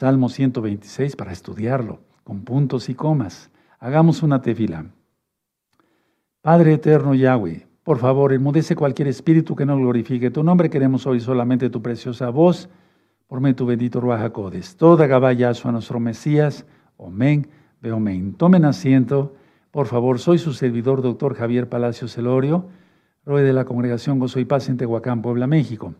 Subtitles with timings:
[0.00, 3.50] Salmo 126 para estudiarlo, con puntos y comas.
[3.80, 4.86] Hagamos una tefila.
[6.40, 10.70] Padre eterno Yahweh, por favor, enmudece cualquier espíritu que no glorifique tu nombre.
[10.70, 12.68] Queremos hoy solamente tu preciosa voz,
[13.26, 14.76] por medio tu bendito Ruajacodes.
[14.76, 16.64] Toda Gabaya a nuestro Mesías.
[16.96, 17.48] Amén.
[17.82, 18.34] Amén.
[18.34, 19.34] Tomen asiento.
[19.72, 22.66] Por favor, soy su servidor, doctor Javier Palacios Celorio,
[23.24, 25.94] roe de la Congregación Gozo y Paz en Tehuacán, Puebla, México.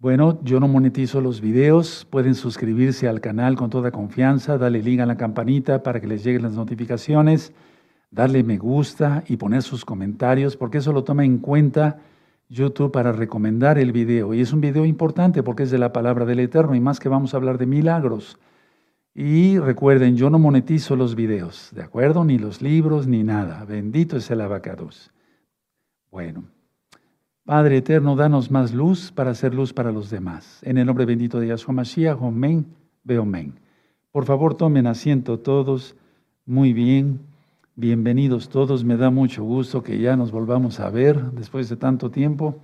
[0.00, 5.00] Bueno, yo no monetizo los videos, pueden suscribirse al canal con toda confianza, darle link
[5.00, 7.52] a la campanita para que les lleguen las notificaciones,
[8.10, 11.98] darle me gusta y poner sus comentarios, porque eso lo toma en cuenta
[12.48, 14.32] YouTube para recomendar el video.
[14.32, 17.10] Y es un video importante porque es de la palabra del Eterno y más que
[17.10, 18.38] vamos a hablar de milagros.
[19.14, 22.24] Y recuerden, yo no monetizo los videos, ¿de acuerdo?
[22.24, 23.66] Ni los libros, ni nada.
[23.66, 25.12] Bendito es el abacados.
[26.10, 26.59] Bueno.
[27.50, 30.60] Padre eterno, danos más luz para hacer luz para los demás.
[30.62, 32.64] En el nombre bendito de Yahshua Mashiach, amén,
[33.08, 33.54] amén.
[34.12, 35.96] Por favor, tomen asiento todos.
[36.46, 37.18] Muy bien.
[37.74, 38.84] Bienvenidos todos.
[38.84, 42.54] Me da mucho gusto que ya nos volvamos a ver después de tanto tiempo.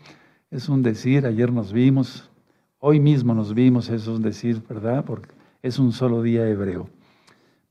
[0.53, 2.31] Es un decir, ayer nos vimos,
[2.79, 5.05] hoy mismo nos vimos, es un decir, ¿verdad?
[5.05, 6.89] Porque es un solo día hebreo.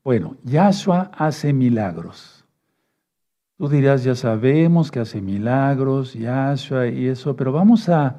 [0.04, 2.35] Bueno, Yahshua hace milagros.
[3.58, 8.18] Tú dirás, ya sabemos que hace milagros, Yahshua y eso, pero vamos a,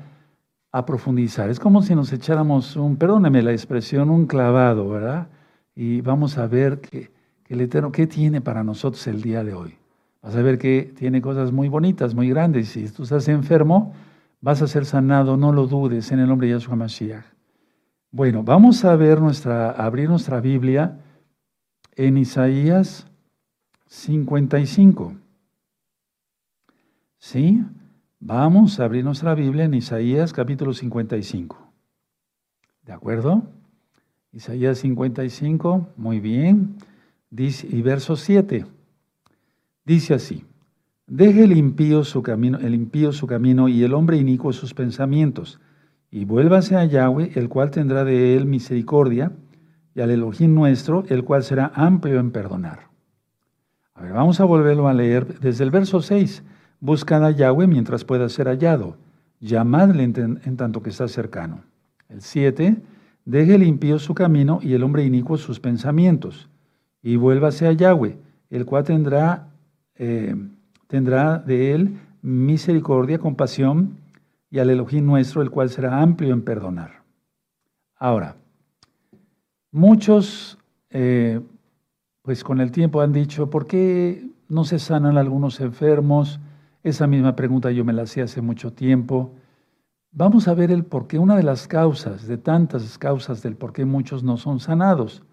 [0.86, 1.48] profundizar.
[1.48, 5.28] Es como si nos echáramos un, perdóneme la expresión, un clavado, ¿verdad?
[5.74, 7.10] Y vamos a ver que,
[7.48, 9.74] el Eterno, ¿qué tiene para nosotros el día de hoy?
[10.20, 12.68] Vas a ver que tiene cosas muy bonitas, muy grandes.
[12.68, 13.94] Si tú estás enfermo,
[14.42, 17.24] vas a ser sanado, no lo dudes, en el nombre de Yahshua Mashiach.
[18.10, 20.98] Bueno, vamos a ver nuestra, abrir nuestra Biblia
[21.94, 23.06] en Isaías
[23.86, 25.25] 55.
[27.26, 27.60] ¿Sí?
[28.20, 31.58] Vamos a abrir nuestra Biblia en Isaías capítulo 55.
[32.84, 33.42] ¿De acuerdo?
[34.32, 36.76] Isaías 55, muy bien.
[37.28, 38.64] Dice, y verso 7.
[39.84, 40.44] Dice así:
[41.08, 45.58] Deje el impío su camino, el impío su camino y el hombre inicuo sus pensamientos,
[46.12, 49.32] y vuélvase a Yahweh, el cual tendrá de él misericordia,
[49.96, 52.86] y al Elohim nuestro, el cual será amplio en perdonar.
[53.94, 56.44] A ver, vamos a volverlo a leer desde el verso 6.
[56.80, 58.96] Buscad a Yahweh mientras pueda ser hallado.
[59.40, 61.62] Llamadle en, tanto que está cercano.
[62.08, 62.76] El 7.
[63.24, 66.48] Deje el impío su camino y el hombre inicuo sus pensamientos.
[67.02, 68.18] Y vuélvase a Yahweh,
[68.50, 69.48] el cual tendrá,
[69.96, 70.34] eh,
[70.86, 73.98] tendrá de él misericordia, compasión,
[74.50, 77.02] y al Elohim nuestro, el cual será amplio en perdonar.
[77.96, 78.36] Ahora,
[79.70, 80.58] muchos,
[80.90, 81.40] eh,
[82.22, 86.40] pues con el tiempo han dicho, ¿por qué no se sanan algunos enfermos?
[86.86, 89.32] Esa misma pregunta yo me la hacía hace mucho tiempo.
[90.12, 93.72] Vamos a ver el por qué, una de las causas, de tantas causas del por
[93.72, 95.24] qué muchos no son sanados.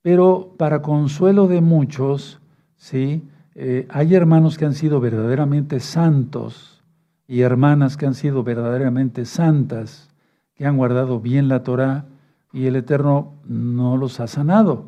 [0.00, 2.40] Pero para consuelo de muchos,
[2.78, 3.28] ¿sí?
[3.54, 6.82] Eh, hay hermanos que han sido verdaderamente santos
[7.28, 10.08] y hermanas que han sido verdaderamente santas,
[10.54, 12.06] que han guardado bien la Torah
[12.54, 14.86] y el Eterno no los ha sanado.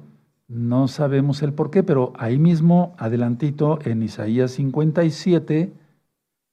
[0.49, 5.82] No sabemos el por qué, pero ahí mismo, adelantito, en Isaías 57,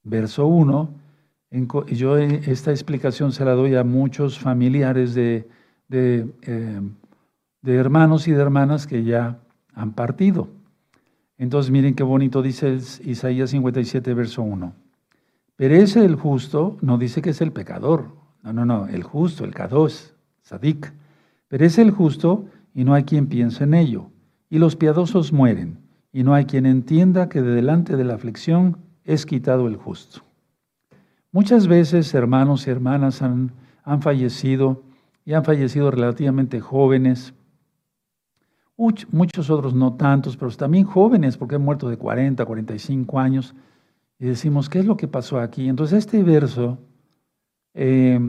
[0.03, 0.93] verso 1.
[1.87, 5.47] Yo esta explicación se la doy a muchos familiares de,
[5.87, 6.81] de, eh,
[7.61, 9.39] de, hermanos y de hermanas que ya
[9.73, 10.49] han partido.
[11.37, 14.73] Entonces miren qué bonito dice Isaías 57, verso 1.
[15.55, 19.53] Perece el justo, no dice que es el pecador, no, no, no, el justo, el
[19.53, 20.11] kadosh,
[20.41, 20.93] sadik.
[21.47, 24.11] Perece el justo y no hay quien piense en ello.
[24.49, 25.79] Y los piadosos mueren,
[26.13, 28.77] y no hay quien entienda que de delante de la aflicción
[29.09, 30.22] es quitado el justo.
[31.31, 33.52] Muchas veces hermanos y hermanas han,
[33.84, 34.84] han fallecido
[35.25, 37.34] y han fallecido relativamente jóvenes,
[38.78, 43.56] muchos otros no tantos, pero también jóvenes porque han muerto de 40, 45 años.
[44.20, 45.68] Y decimos, ¿qué es lo que pasó aquí?
[45.68, 46.78] Entonces este verso
[47.74, 48.20] eh,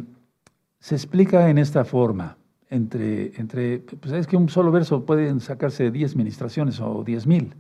[0.79, 2.39] se explica en esta forma,
[2.71, 7.55] entre, entre, pues es que un solo verso pueden sacarse 10 ministraciones o 10 mil.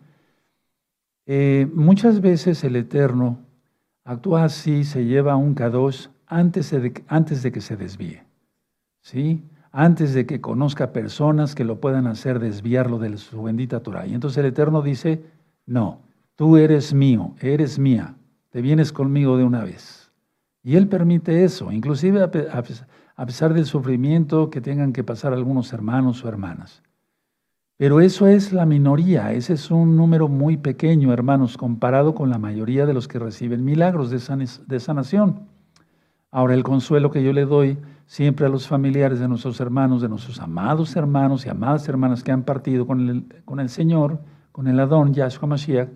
[1.32, 3.38] Eh, muchas veces el Eterno
[4.02, 8.24] actúa así, se lleva un Kadosh antes de, antes de que se desvíe,
[9.00, 9.40] ¿sí?
[9.70, 14.08] antes de que conozca personas que lo puedan hacer desviarlo de su bendita Torah.
[14.08, 15.22] Y entonces el Eterno dice,
[15.66, 16.00] no,
[16.34, 18.16] tú eres mío, eres mía,
[18.48, 20.10] te vienes conmigo de una vez.
[20.64, 26.24] Y Él permite eso, inclusive a pesar del sufrimiento que tengan que pasar algunos hermanos
[26.24, 26.82] o hermanas.
[27.80, 32.36] Pero eso es la minoría, ese es un número muy pequeño, hermanos, comparado con la
[32.36, 35.46] mayoría de los que reciben milagros de, sanación.
[36.30, 40.10] Ahora, el consuelo que yo le doy siempre a los familiares de nuestros hermanos, de
[40.10, 44.20] nuestros amados hermanos y amadas hermanas que han partido con el, con el Señor,
[44.52, 45.88] con el Adón, Yahshua Mashiach,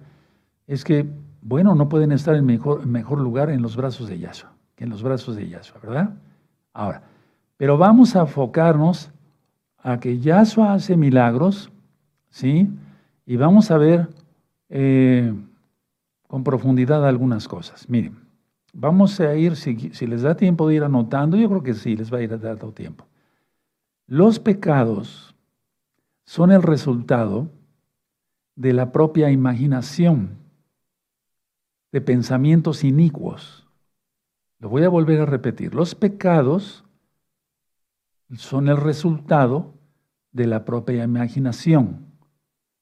[0.66, 1.06] es que,
[1.42, 4.90] bueno, no pueden estar en mejor, mejor lugar en los brazos de Yahshua, que en
[4.90, 6.14] los brazos de Yahshua, ¿verdad?
[6.72, 7.02] Ahora,
[7.58, 9.10] pero vamos a enfocarnos
[9.82, 11.70] a que Yahshua hace milagros,
[12.34, 12.68] ¿sí?
[13.26, 14.08] Y vamos a ver
[14.68, 15.32] eh,
[16.26, 17.88] con profundidad algunas cosas.
[17.88, 18.18] Miren,
[18.72, 19.76] vamos a ir, si,
[20.06, 22.72] les da tiempo de ir anotando, yo creo que sí, les va a ir dando
[22.72, 23.06] tiempo.
[24.08, 25.36] Los pecados
[26.24, 27.50] son el resultado
[28.56, 30.38] de la propia imaginación,
[31.92, 33.64] de pensamientos inicuos.
[34.58, 35.72] Lo voy a volver a repetir.
[35.72, 36.84] Los pecados
[38.36, 39.72] son el resultado
[40.32, 42.13] de la propia imaginación,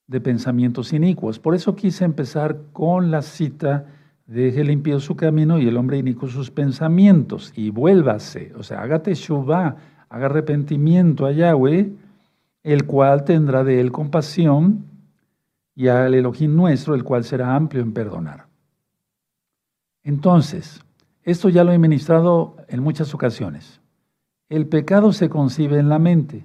[0.06, 1.38] de pensamientos inicuos.
[1.38, 3.86] Por eso quise empezar con la cita,
[4.26, 9.14] deje limpio su camino y el hombre inicuo sus pensamientos y vuélvase, o sea, hágate
[9.14, 9.76] shubá,
[10.08, 11.92] haga arrepentimiento a Yahweh,
[12.62, 14.84] el cual tendrá de él compasión
[15.74, 18.46] y al Elohim nuestro, el cual será amplio en perdonar.
[20.04, 20.82] Entonces,
[21.22, 23.80] esto ya lo he ministrado en muchas ocasiones.
[24.48, 26.44] El pecado se concibe en la mente,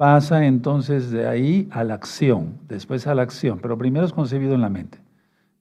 [0.00, 4.54] pasa entonces de ahí a la acción, después a la acción, pero primero es concebido
[4.54, 4.96] en la mente.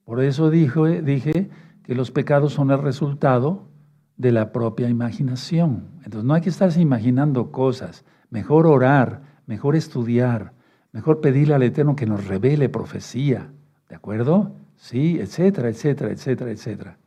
[0.05, 1.49] Por eso dije
[1.83, 3.67] que los pecados son el resultado
[4.15, 5.89] de la propia imaginación.
[6.05, 10.53] Entonces no hay que estarse imaginando cosas, mejor orar, mejor estudiar,
[10.93, 13.51] mejor pedirle al Eterno que nos revele profecía,
[13.89, 14.53] ¿de acuerdo?
[14.77, 16.97] Sí, etcétera, etcétera, etcétera, etcétera.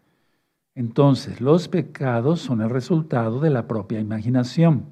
[0.75, 4.85] Entonces, los pecados son el resultado de la propia imaginación,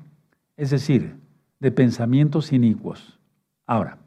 [0.56, 1.20] es decir,
[1.60, 3.18] de pensamientos inicuos.
[3.66, 3.98] Ahora,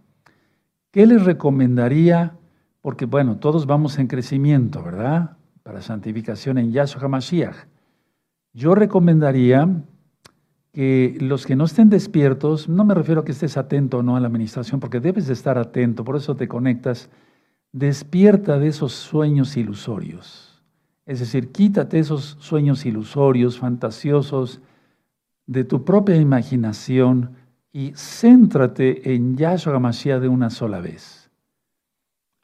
[0.91, 2.35] ¿qué les recomendaría?
[2.81, 5.37] Porque, bueno, todos vamos en crecimiento, ¿verdad?
[5.63, 7.55] Para santificación en Yahshua HaMashiach.
[8.51, 9.69] Yo recomendaría
[10.73, 14.15] que los que no estén despiertos, no me refiero a que estés atento o no
[14.15, 17.09] a la administración, porque debes de estar atento, por eso te conectas,
[17.71, 20.61] despierta de esos sueños ilusorios.
[21.05, 24.61] Es decir, quítate esos sueños ilusorios, fantasiosos,
[25.45, 27.31] de tu propia imaginación
[27.73, 31.31] y céntrate en Yahshua Mashiach de una sola vez.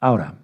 [0.00, 0.38] Ahora,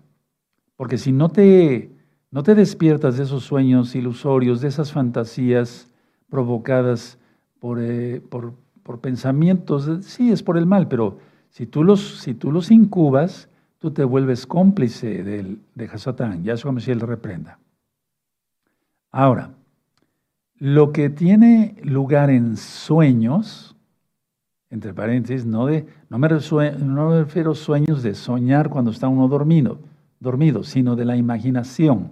[0.76, 1.90] porque si no te,
[2.30, 5.88] no te despiertas de esos sueños ilusorios, de esas fantasías
[6.30, 7.18] provocadas
[7.58, 8.54] por, eh, por,
[8.84, 11.18] por, pensamientos, sí, es por el mal, pero
[11.50, 13.48] si tú los, si tú los incubas,
[13.78, 16.44] tú te vuelves cómplice de Hasatán.
[16.44, 17.58] Yahshua Mashiach le reprenda.
[19.10, 19.50] Ahora,
[20.58, 23.75] lo que tiene lugar en sueños,
[24.70, 29.78] entre paréntesis, no, de, no, me, refiero a sueños de soñar cuando está uno dormido,
[30.20, 32.10] dormido, sino de la imaginación.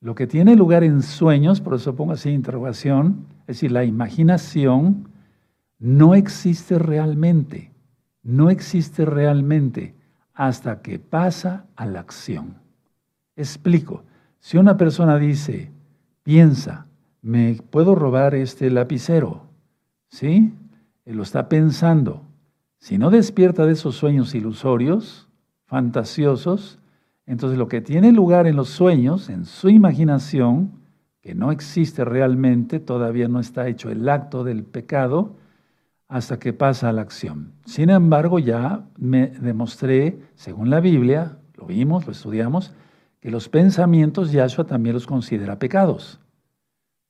[0.00, 5.08] Lo que tiene lugar en sueños, por eso pongo así interrogación, es decir, la imaginación
[5.78, 7.70] no existe realmente,
[8.22, 9.94] no existe realmente
[10.34, 12.56] hasta que pasa a la acción.
[13.36, 14.02] Explico,
[14.40, 15.70] si una persona dice,
[16.22, 16.86] piensa,
[17.22, 19.42] ¿me puedo robar este lapicero?
[20.08, 20.52] ¿Sí?
[21.06, 22.22] Él lo está pensando.
[22.78, 25.28] Si no despierta de esos sueños ilusorios,
[25.64, 26.78] fantasiosos,
[27.24, 30.72] entonces lo que tiene lugar en los sueños, en su imaginación,
[31.22, 35.36] que no existe realmente, todavía no está hecho el acto del pecado,
[36.08, 37.52] hasta que pasa a la acción.
[37.64, 42.74] Sin embargo, ya me demostré, según la Biblia, lo vimos, lo estudiamos,
[43.20, 46.20] que los pensamientos Yahshua también los considera pecados.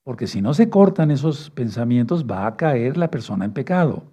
[0.07, 4.03] Porque si no se cortan esos pensamientos, va a caer la persona en pecado.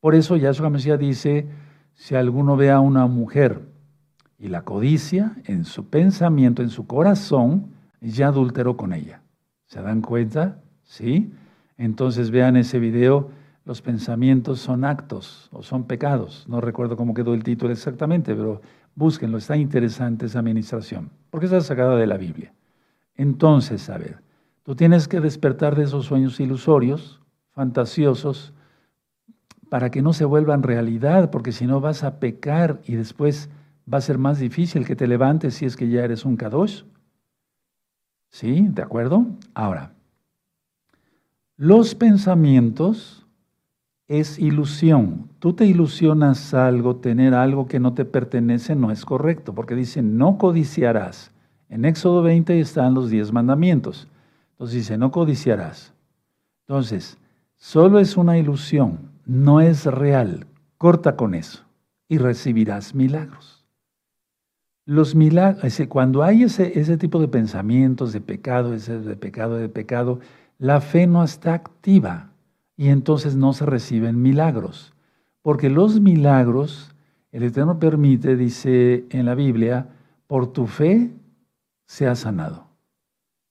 [0.00, 1.46] Por eso Yahshua Mesías dice,
[1.92, 3.60] si alguno ve a una mujer
[4.38, 9.20] y la codicia en su pensamiento, en su corazón, ya adulteró con ella.
[9.66, 10.62] ¿Se dan cuenta?
[10.82, 11.30] ¿Sí?
[11.76, 13.28] Entonces vean ese video,
[13.66, 16.46] los pensamientos son actos o son pecados.
[16.48, 18.62] No recuerdo cómo quedó el título exactamente, pero
[18.94, 22.54] Búsquenlo, está interesante esa administración, porque está sacada de la Biblia.
[23.14, 24.23] Entonces, a ver,
[24.64, 27.20] tú tienes que despertar de esos sueños ilusorios,
[27.52, 28.52] fantasiosos,
[29.68, 33.48] para que no se vuelvan realidad, porque si no vas a pecar y después
[33.92, 36.82] va a ser más difícil que te levantes si es que ya eres un kadosh.
[38.30, 38.66] ¿Sí?
[38.70, 39.26] ¿De acuerdo?
[39.54, 39.92] Ahora,
[41.56, 43.26] los pensamientos
[44.08, 45.28] es ilusión.
[45.38, 50.02] Tú te ilusionas algo, tener algo que no te pertenece no es correcto, porque dice,
[50.02, 51.30] no codiciarás.
[51.68, 54.08] En Éxodo 20 están los diez mandamientos.
[54.54, 55.92] Entonces dice, no codiciarás.
[56.68, 57.18] Entonces,
[57.56, 60.46] solo es una ilusión, no es real.
[60.78, 61.64] Corta con eso
[62.08, 63.64] y recibirás milagros.
[64.86, 70.20] Los milagros, cuando hay ese, tipo de pensamientos de pecado, ese de pecado, de pecado,
[70.58, 72.30] la fe no está activa
[72.76, 74.92] y entonces no se reciben milagros.
[75.42, 76.94] Porque los milagros,
[77.32, 79.88] el Eterno permite, dice en la Biblia,
[80.26, 81.10] por tu fe
[81.86, 82.68] se ha sanado.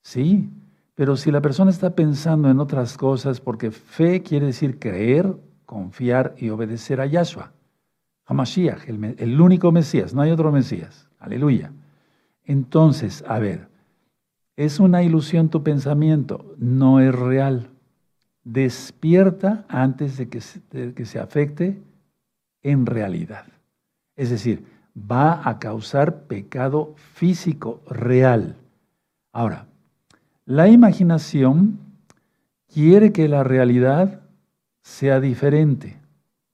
[0.02, 0.50] Sí,
[0.96, 5.36] pero si la persona está pensando en otras cosas, porque fe quiere decir creer,
[5.66, 7.52] confiar y obedecer a Yahshua,
[8.26, 11.10] a Mashiach, el, único Mesías, no hay otro Mesías.
[11.20, 11.72] Aleluya.
[12.46, 13.70] Entonces, a ver,
[14.56, 17.70] es una ilusión tu pensamiento, no es real.
[18.44, 21.82] Despierta antes de que de que se afecte
[22.62, 23.46] en realidad.
[24.16, 28.58] Es decir, va a causar pecado físico real.
[29.32, 29.68] Ahora,
[30.46, 31.80] la imaginación
[32.74, 34.22] quiere que la realidad
[34.82, 36.00] sea diferente.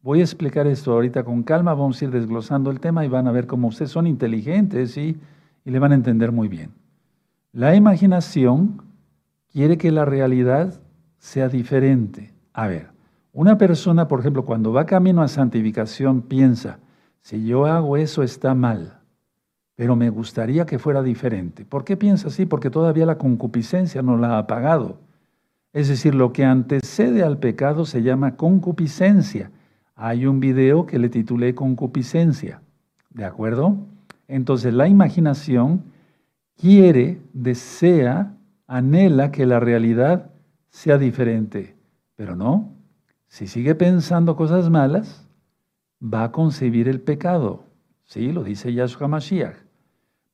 [0.02, 3.28] Voy a explicar esto ahorita con calma, vamos a ir desglosando el tema y van
[3.28, 5.18] a ver cómo ustedes son inteligentes y
[5.66, 6.72] le van a entender muy bien.
[7.52, 8.82] La imaginación
[9.52, 10.80] quiere que la realidad
[11.18, 12.34] sea diferente.
[12.54, 12.90] A ver,
[13.34, 16.80] una persona, por ejemplo, cuando va camino a santificación, piensa,
[17.22, 18.99] si yo hago eso está mal
[19.80, 21.64] pero me gustaría que fuera diferente.
[21.64, 22.46] ¿Por qué piensa así?
[22.46, 24.98] Porque todavía la concupiscencia no la ha apagado.
[25.72, 29.52] Es decir, lo que antecede al pecado se llama concupiscencia.
[29.96, 32.62] Hay un video que le titulé Concupiscencia.
[33.10, 33.78] ¿De acuerdo?
[34.28, 35.86] Entonces la imaginación
[36.58, 38.36] quiere, desea,
[38.68, 40.30] anhela que la realidad
[40.68, 41.78] sea diferente.
[42.18, 42.74] Pero no,
[43.30, 45.26] si sigue pensando cosas malas,
[46.04, 47.64] va a concebir el pecado.
[48.04, 49.69] Sí, lo dice Yahshua Mashiach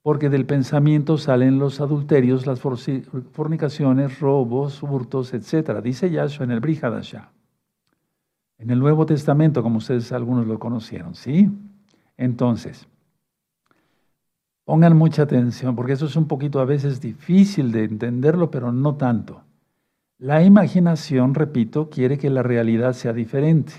[0.05, 5.81] porque del pensamiento salen los adulterios, las fornicaciones, robos, hurtos, etc.
[5.81, 7.31] Dice Yahshua en el Brihadashah.
[8.59, 11.49] En el Nuevo Testamento, como ustedes algunos lo conocieron, ¿sí?
[12.17, 12.87] Entonces,
[14.63, 18.97] pongan mucha atención, porque eso es un poquito a veces difícil de entenderlo, pero no
[18.97, 19.41] tanto.
[20.19, 23.73] La imaginación, repito, quiere que la realidad sea diferente.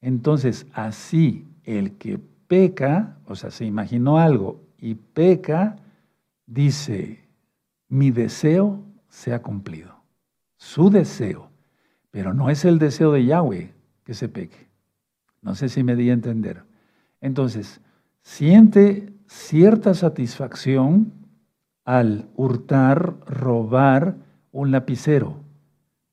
[0.00, 2.18] Entonces, así el que
[2.48, 5.76] peca, o sea, se imaginó algo y peca,
[6.46, 7.28] dice,
[7.88, 9.94] mi deseo se ha cumplido.
[10.56, 11.50] Su deseo,
[12.10, 14.68] pero no es el deseo de Yahweh que se peque.
[15.42, 16.64] No sé si me di a entender.
[17.20, 17.80] Entonces,
[18.22, 21.12] siente cierta satisfacción
[21.84, 24.16] al hurtar, robar
[24.52, 25.36] un lapicero,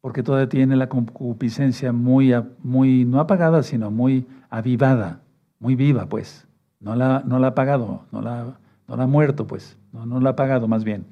[0.02, 2.34] porque todavía tiene la concupiscencia muy,
[2.64, 5.22] muy no apagada, sino muy avivada,
[5.60, 6.47] muy viva, pues.
[6.80, 10.20] No la, no la ha pagado, no la, no la ha muerto, pues, no, no
[10.20, 11.06] la ha pagado más bien.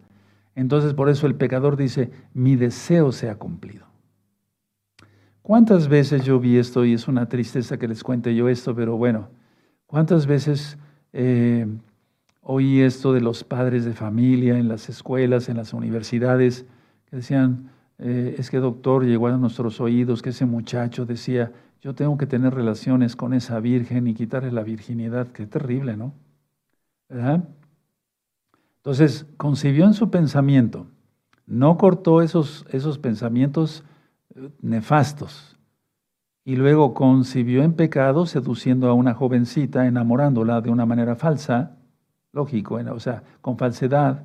[0.56, 3.86] Entonces por eso el pecador dice, mi deseo se ha cumplido.
[5.42, 8.98] ¿Cuántas veces yo vi esto y es una tristeza que les cuente yo esto, pero
[8.98, 9.30] bueno,
[9.86, 10.78] cuántas veces
[11.14, 11.68] eh,
[12.42, 16.66] oí esto de los padres de familia en las escuelas, en las universidades,
[17.10, 17.70] que decían,
[18.00, 21.52] eh, es que doctor llegó a nuestros oídos que ese muchacho decía,
[21.86, 25.28] yo tengo que tener relaciones con esa virgen y quitarle la virginidad.
[25.28, 26.14] Qué terrible, ¿no?
[28.78, 30.88] Entonces, concibió en su pensamiento,
[31.46, 33.84] no cortó esos, esos pensamientos
[34.34, 35.60] eh, nefastos
[36.44, 41.78] y luego concibió en pecado seduciendo a una jovencita, enamorándola de una manera falsa,
[42.34, 44.24] lógico, o sea, con falsedad,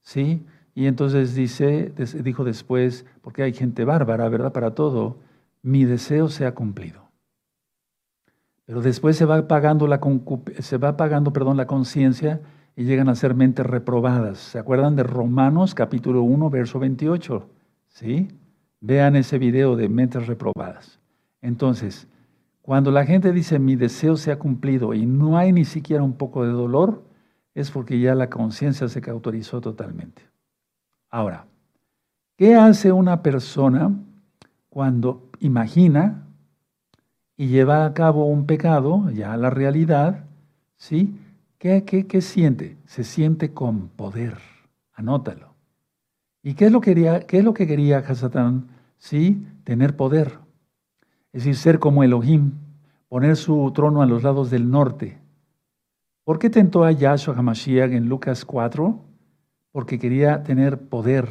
[0.00, 0.46] ¿sí?
[0.74, 1.92] Y entonces dice,
[2.24, 4.54] dijo después, porque hay gente bárbara, ¿verdad?
[4.54, 5.18] Para todo,
[5.60, 7.01] mi deseo se ha cumplido.
[8.64, 10.00] Pero después se va apagando la,
[10.58, 12.40] se va perdón, la conciencia
[12.76, 14.38] y llegan a ser mentes reprobadas.
[14.38, 17.48] ¿Se acuerdan de Romanos capítulo 1, verso 28?
[17.88, 18.28] ¿Sí?
[18.80, 21.00] Vean ese video de mentes reprobadas.
[21.40, 22.08] Entonces,
[22.62, 26.14] cuando la gente dice mi deseo se ha cumplido y no hay ni siquiera un
[26.14, 27.04] poco de dolor,
[27.54, 30.22] es porque ya la conciencia se cauterizó totalmente.
[31.10, 31.46] Ahora,
[32.36, 33.92] ¿qué hace una persona
[34.70, 36.28] cuando imagina
[37.42, 40.26] y lleva a cabo un pecado, ya la realidad,
[40.76, 41.18] ¿sí?
[41.58, 42.76] ¿Qué, qué, siente?
[42.84, 44.38] Se siente con poder.
[44.92, 45.52] Anótalo.
[46.44, 48.68] ¿Y qué es lo que quería, qué es lo que quería Hasatán?
[48.96, 50.38] Sí, tener poder.
[51.32, 52.52] Es decir, ser como Elohim,
[53.08, 55.18] poner su trono a los lados del norte.
[56.22, 59.00] ¿Por qué tentó a Yahshua HaMashiach en Lucas 4?
[59.72, 61.28] Porque quería tener poder.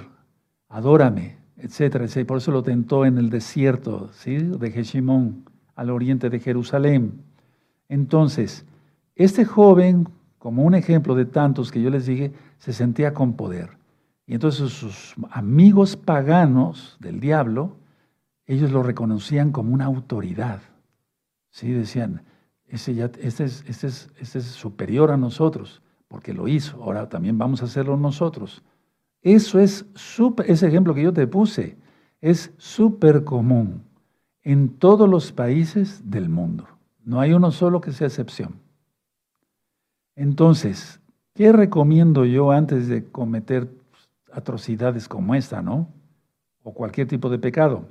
[0.67, 2.27] Adórame, etcétera, etcétera.
[2.27, 4.35] Por eso lo tentó en el desierto, ¿sí?
[4.35, 7.21] De Jeshimón al oriente de Jerusalén.
[7.89, 8.65] Entonces,
[9.15, 13.77] este joven, como un ejemplo de tantos que yo les dije, se sentía con poder.
[14.25, 17.75] Y entonces sus amigos paganos del diablo,
[18.45, 20.61] ellos lo reconocían como una autoridad.
[21.49, 21.71] ¿Sí?
[21.71, 22.23] Decían,
[22.69, 27.37] ya, este, es, este, es, este es superior a nosotros, porque lo hizo, ahora también
[27.37, 28.63] vamos a hacerlo nosotros.
[29.21, 29.85] Eso es
[30.45, 31.77] ese ejemplo que yo te puse.
[32.21, 33.83] es súper común
[34.43, 36.67] en todos los países del mundo.
[37.03, 38.59] No hay uno solo que sea excepción.
[40.15, 40.99] Entonces,
[41.33, 43.69] ¿qué recomiendo yo antes de cometer
[44.31, 45.87] atrocidades como esta, no?
[46.63, 47.85] O cualquier tipo de pecado.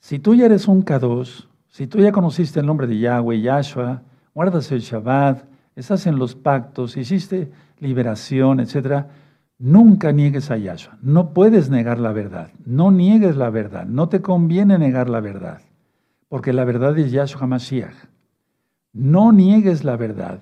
[0.00, 4.02] Si tú ya eres un K2, si tú ya conociste el nombre de Yahweh, Yahshua,
[4.34, 9.06] guardas el Shabbat, estás en los pactos, hiciste liberación, etc.,
[9.64, 10.98] nunca niegues a Yahshua.
[11.00, 12.50] No puedes negar la verdad.
[12.66, 13.86] No niegues la verdad.
[13.86, 15.62] No te conviene negar la verdad.
[16.28, 17.94] Porque la verdad es Yahshua HaMashiach.
[18.92, 20.40] No niegues la verdad.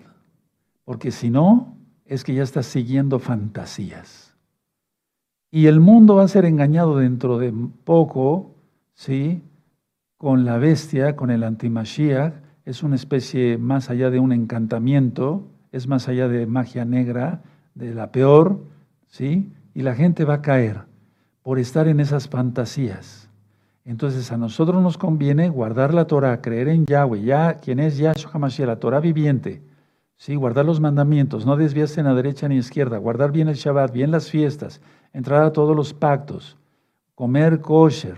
[0.85, 4.37] Porque si no, es que ya estás siguiendo fantasías.
[5.53, 8.57] Y el mundo va a ser engañado dentro de poco,
[8.95, 9.41] ¿sí?
[10.19, 12.35] Con la bestia, con el antimashiach.
[12.65, 17.43] Es una especie más allá de un encantamiento, es más allá de magia negra,
[17.75, 18.73] de la peor,
[19.13, 19.53] ¿sí?
[19.75, 20.81] Y la gente va a caer
[21.43, 23.29] por estar en esas fantasías.
[23.85, 28.33] Entonces a nosotros nos conviene guardar la Torah, creer en Yahweh, ya quien es Yahshua
[28.33, 29.63] HaMashiach, la Torah viviente,
[30.17, 30.35] ¿sí?
[30.35, 34.11] guardar los mandamientos, no desviarse en la derecha ni izquierda, guardar bien el Shabbat, bien
[34.11, 34.81] las fiestas,
[35.13, 36.57] entrar a todos los pactos,
[37.15, 38.17] comer kosher,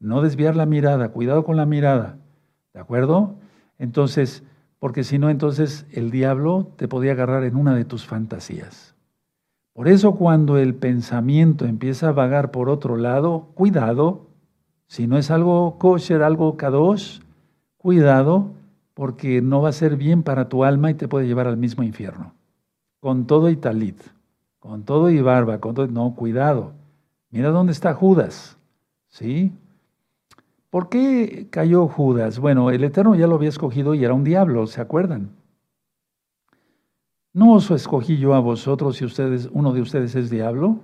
[0.00, 2.16] no desviar la mirada, cuidado con la mirada,
[2.72, 3.36] ¿de acuerdo?
[3.78, 4.42] Entonces,
[4.78, 8.93] porque si no, entonces el diablo te podía agarrar en una de tus fantasías.
[9.74, 14.28] Por eso cuando el pensamiento empieza a vagar por otro lado, cuidado,
[14.86, 17.18] si no es algo kosher, algo kadosh,
[17.76, 18.52] cuidado,
[18.94, 21.82] porque no va a ser bien para tu alma y te puede llevar al mismo
[21.82, 22.34] infierno.
[23.00, 24.00] Con todo y talit,
[24.60, 26.72] con todo y barba, con todo, no, cuidado.
[27.30, 28.56] Mira dónde está Judas,
[29.08, 29.52] ¿sí?
[30.70, 32.38] ¿Por qué cayó Judas?
[32.38, 35.30] Bueno, el Eterno ya lo había escogido y era un diablo, ¿se acuerdan?
[37.34, 40.78] ¿No os escogí yo a vosotros si ustedes, uno de ustedes es diablo?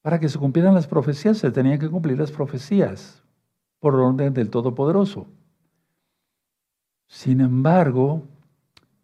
[0.00, 3.22] Para que se cumplieran las profecías, se tenían que cumplir las profecías
[3.78, 5.26] por orden del Todopoderoso.
[7.06, 8.22] Sin embargo,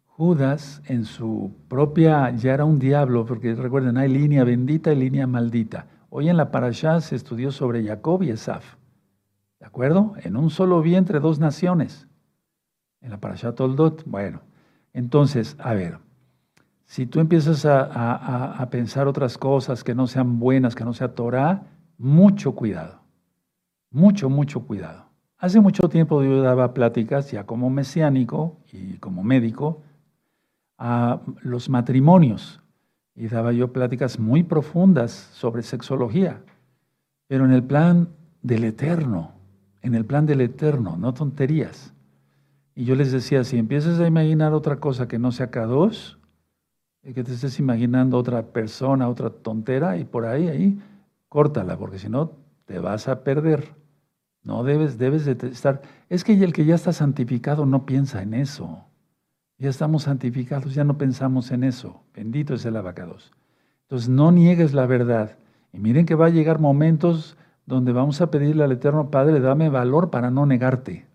[0.07, 5.27] Judas en su propia, ya era un diablo, porque recuerden, hay línea bendita y línea
[5.27, 5.85] maldita.
[6.09, 8.77] Hoy en la parashá se estudió sobre Jacob y Esaf.
[9.59, 10.15] ¿De acuerdo?
[10.17, 12.07] En un solo vientre, dos naciones.
[12.99, 14.03] En la parashá Toldot.
[14.05, 14.41] Bueno,
[14.91, 15.99] entonces, a ver,
[16.91, 21.63] si tú empiezas a, pensar otras cosas que no sean buenas, que no sea Torah,
[21.97, 22.99] mucho cuidado.
[23.91, 25.05] Mucho, mucho cuidado.
[25.37, 29.83] Hace mucho tiempo yo daba pláticas ya como mesiánico y como médico
[30.77, 32.61] a los matrimonios
[33.15, 36.43] y daba yo pláticas muy profundas sobre sexología,
[37.27, 38.09] pero en el plan
[38.41, 39.31] del eterno,
[39.81, 41.93] en el plan del eterno, no tonterías.
[42.75, 46.17] Y yo les decía, si empiezas a imaginar otra cosa que no sea K2,
[47.01, 50.81] que te estés imaginando otra persona, otra tontera, y por ahí, ahí,
[51.29, 52.31] córtala, porque si no,
[52.65, 53.73] te vas a perder.
[54.43, 55.81] No debes, debes de estar.
[56.09, 58.85] Es que el que ya está santificado no piensa en eso.
[59.57, 62.01] Ya estamos santificados, ya no pensamos en eso.
[62.15, 63.31] Bendito es el abacados.
[63.83, 65.37] Entonces, no niegues la verdad.
[65.71, 69.69] Y miren que va a llegar momentos donde vamos a pedirle al Eterno Padre, dame
[69.69, 71.05] valor para no negarte.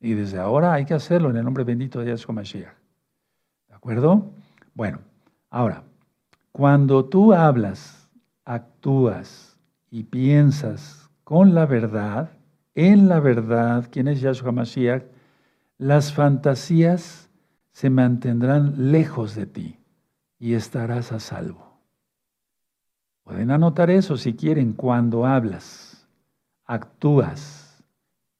[0.00, 2.74] Y desde ahora hay que hacerlo en el nombre bendito de Yahshua Mashiach.
[3.68, 4.30] ¿De acuerdo?
[4.74, 5.00] Bueno,
[5.54, 5.84] Ahora,
[6.50, 8.10] cuando tú hablas,
[8.44, 9.56] actúas
[9.88, 12.32] y piensas con la verdad,
[12.74, 15.04] en la verdad, ¿quién es Yahshua Mashiach?
[15.78, 17.30] Las fantasías
[17.70, 19.78] se mantendrán lejos de ti
[20.40, 21.78] y estarás a salvo.
[23.22, 26.08] Pueden anotar eso si quieren cuando hablas,
[26.64, 27.80] actúas,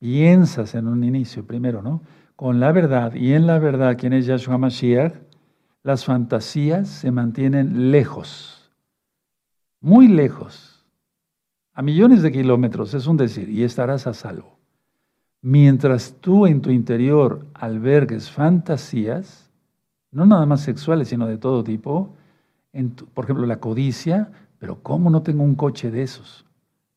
[0.00, 2.03] piensas en un inicio primero, ¿no?
[2.35, 5.12] Con la verdad y en la verdad, ¿quién es Yahshua Mashiach?
[5.85, 8.73] Las fantasías se mantienen lejos,
[9.81, 10.83] muy lejos,
[11.75, 14.59] a millones de kilómetros, es un decir, y estarás a salvo.
[15.42, 19.51] Mientras tú en tu interior albergues fantasías,
[20.11, 22.14] no nada más sexuales, sino de todo tipo,
[23.12, 26.47] por ejemplo, la codicia, pero ¿cómo no tengo un coche de esos?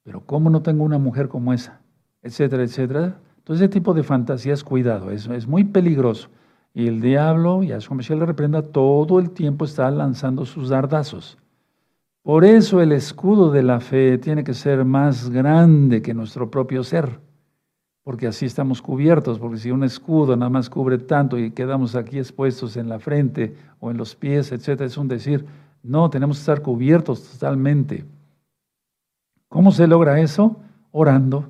[0.04, 1.82] ¿Pero cómo no tengo una mujer como esa?
[2.22, 3.20] Etcétera, etcétera.
[3.40, 6.30] Entonces, ese tipo de fantasías, cuidado, es muy peligroso.
[6.78, 11.40] Y el diablo, y a su le reprenda, todo el tiempo está lanzando sus dardazos.
[12.22, 16.84] Por eso el escudo de la fe tiene que ser más grande que nuestro propio
[16.84, 17.20] ser,
[18.04, 22.20] porque así estamos cubiertos, porque si un escudo nada más cubre tanto y quedamos aquí
[22.20, 25.48] expuestos en la frente o en los pies, etc., es un decir,
[25.82, 28.06] no, tenemos que estar cubiertos totalmente.
[29.50, 30.58] ¿Cómo se logra eso?
[30.92, 31.50] Orando,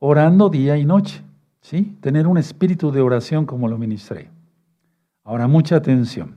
[0.00, 1.22] orando día y noche,
[1.62, 1.96] ¿sí?
[2.02, 4.35] Tener un espíritu de oración como lo ministré.
[5.26, 6.36] Ahora, mucha atención.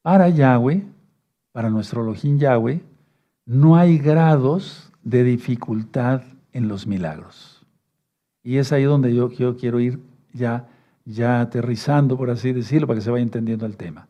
[0.00, 0.86] Para Yahweh,
[1.50, 2.80] para nuestro Elohim Yahweh,
[3.46, 7.66] no hay grados de dificultad en los milagros.
[8.44, 9.98] Y es ahí donde yo, quiero ir
[10.32, 10.68] ya,
[11.04, 14.06] ya aterrizando, por así decirlo, para que se vaya entendiendo el tema.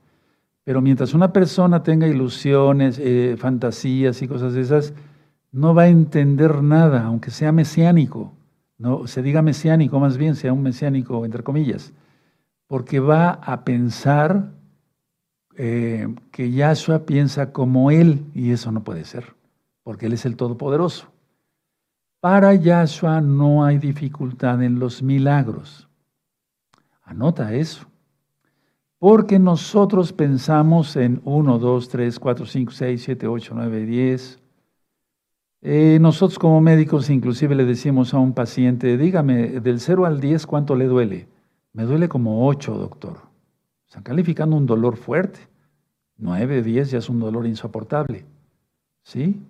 [0.64, 4.92] Pero mientras una persona tenga ilusiones, eh, fantasías y cosas de esas,
[5.53, 8.31] no va a entender nada, aunque sea mesiánico.
[8.77, 11.95] No se diga mesiánico, más bien sea un mesiánico entre comillas,
[12.73, 14.51] porque va a pensar
[15.57, 19.35] eh, que Yahshua piensa como él y eso no puede ser,
[19.83, 21.13] porque él es el Todopoderoso.
[22.21, 25.87] Para Yahshua no hay dificultad en los milagros.
[27.03, 27.87] Anota eso.
[28.99, 34.41] Porque nosotros pensamos en 1, 2, 3, 4, 5, 6, 7, 8, 9, 10.
[36.01, 40.75] nosotros como médicos inclusive le decimos a un paciente, dígame, del 0 al 10, ¿cuánto
[40.75, 41.29] le duele?
[41.73, 43.19] Me duele como 8, doctor.
[43.87, 45.41] Están calificando un dolor fuerte.
[46.19, 48.25] 9, 10 ya es un dolor insoportable.
[49.03, 49.43] ¿Sí?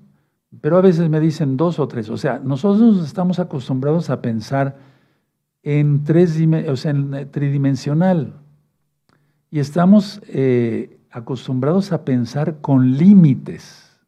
[0.61, 2.11] Pero a veces me dicen 2 o 3.
[2.11, 4.77] O sea, nosotros estamos acostumbrados a pensar
[5.63, 8.35] en, tres, o sea, en tridimensional.
[9.51, 14.01] Y estamos eh, acostumbrados a pensar con límites.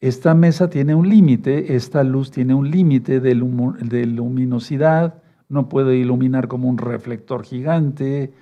[0.00, 6.48] Esta mesa tiene un límite, esta luz tiene un límite de, luminosidad, no puede iluminar
[6.48, 8.32] como un reflector gigante.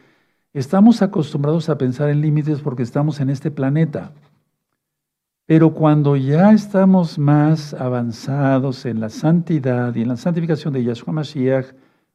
[0.53, 4.13] Estamos acostumbrados a pensar en límites porque estamos en este planeta.
[5.47, 11.13] Pero cuando ya estamos más avanzados en la santidad y en la santificación de Yahshua
[11.13, 11.67] Mashiach,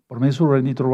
[0.06, 0.92] por medio de su Renitro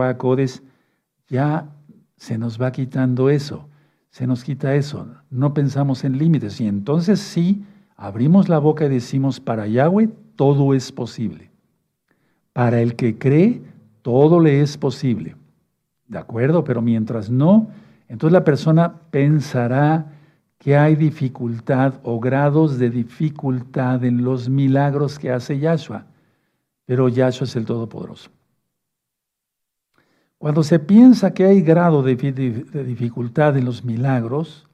[1.28, 1.70] ya
[2.16, 3.68] se nos va quitando eso,
[4.12, 8.90] se nos quita eso, no pensamos en límites y entonces sí, abrimos la boca y
[8.90, 11.50] decimos, para Yahweh todo es posible.
[12.54, 13.64] Para el que cree,
[14.08, 15.36] todo le es posible.
[16.08, 16.64] ¿De acuerdo?
[16.64, 17.68] Pero mientras no,
[18.08, 20.14] entonces la persona pensará
[20.58, 26.06] que hay dificultad o grados de dificultad en los milagros que hace Yahshua.
[26.86, 28.30] Pero Yahshua es el Todopoderoso.
[30.38, 34.70] Cuando se piensa que hay grado de, dificultad en los milagros,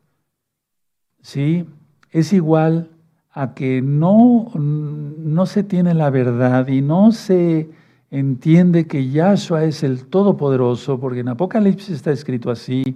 [1.24, 1.67] ¿sí?
[2.12, 2.91] es igual
[3.32, 7.82] a que no, no se tiene la verdad y no se
[8.13, 12.95] entiende que Yahshua es el Todopoderoso, porque en Apocalipsis está escrito así,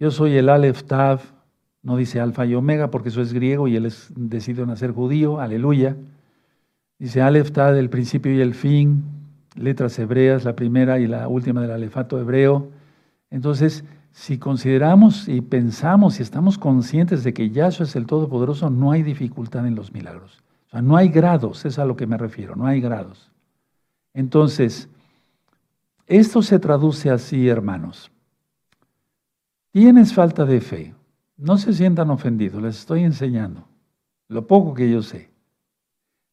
[0.00, 1.20] yo soy el Aleph Tav,
[1.84, 5.38] no dice Alfa y Omega porque eso es griego y él es, decidió nacer judío,
[5.38, 5.96] aleluya.
[6.98, 9.04] Dice Aleph Tav, el principio y el fin,
[9.54, 12.68] letras hebreas, la primera y la última del alefato hebreo.
[13.30, 18.90] Entonces, si consideramos y pensamos y estamos conscientes de que Yahshua es el Todopoderoso, no
[18.90, 20.42] hay dificultad en los milagros.
[20.66, 23.31] O sea, no hay grados, es a lo que me refiero, no hay grados.
[24.14, 24.88] Entonces,
[26.06, 28.10] esto se traduce así, hermanos.
[29.70, 30.94] Tienes falta de fe.
[31.36, 33.66] No se sientan ofendidos, les estoy enseñando
[34.28, 35.30] lo poco que yo sé.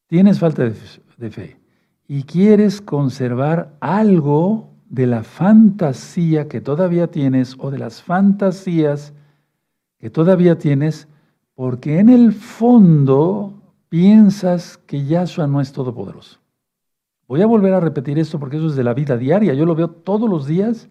[0.06, 1.60] Tienes falta de fe
[2.08, 9.12] y quieres conservar algo de la fantasía que todavía tienes o de las fantasías
[9.98, 11.06] que todavía tienes,
[11.54, 13.54] porque en el fondo
[13.88, 16.40] piensas que Yahshua no es todopoderoso.
[17.30, 19.54] Voy a volver a repetir esto porque eso es de la vida diaria.
[19.54, 20.88] Yo lo veo todos los días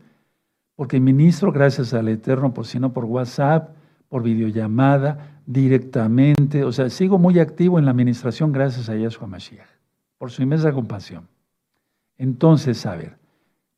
[0.78, 3.72] porque ministro, gracias al Eterno, por si no por WhatsApp,
[4.08, 6.64] por videollamada, directamente.
[6.64, 9.68] O sea, sigo muy activo en la administración gracias a Yahshua Mashiach
[10.18, 11.28] por su inmensa compasión.
[12.18, 13.18] Entonces, a ver,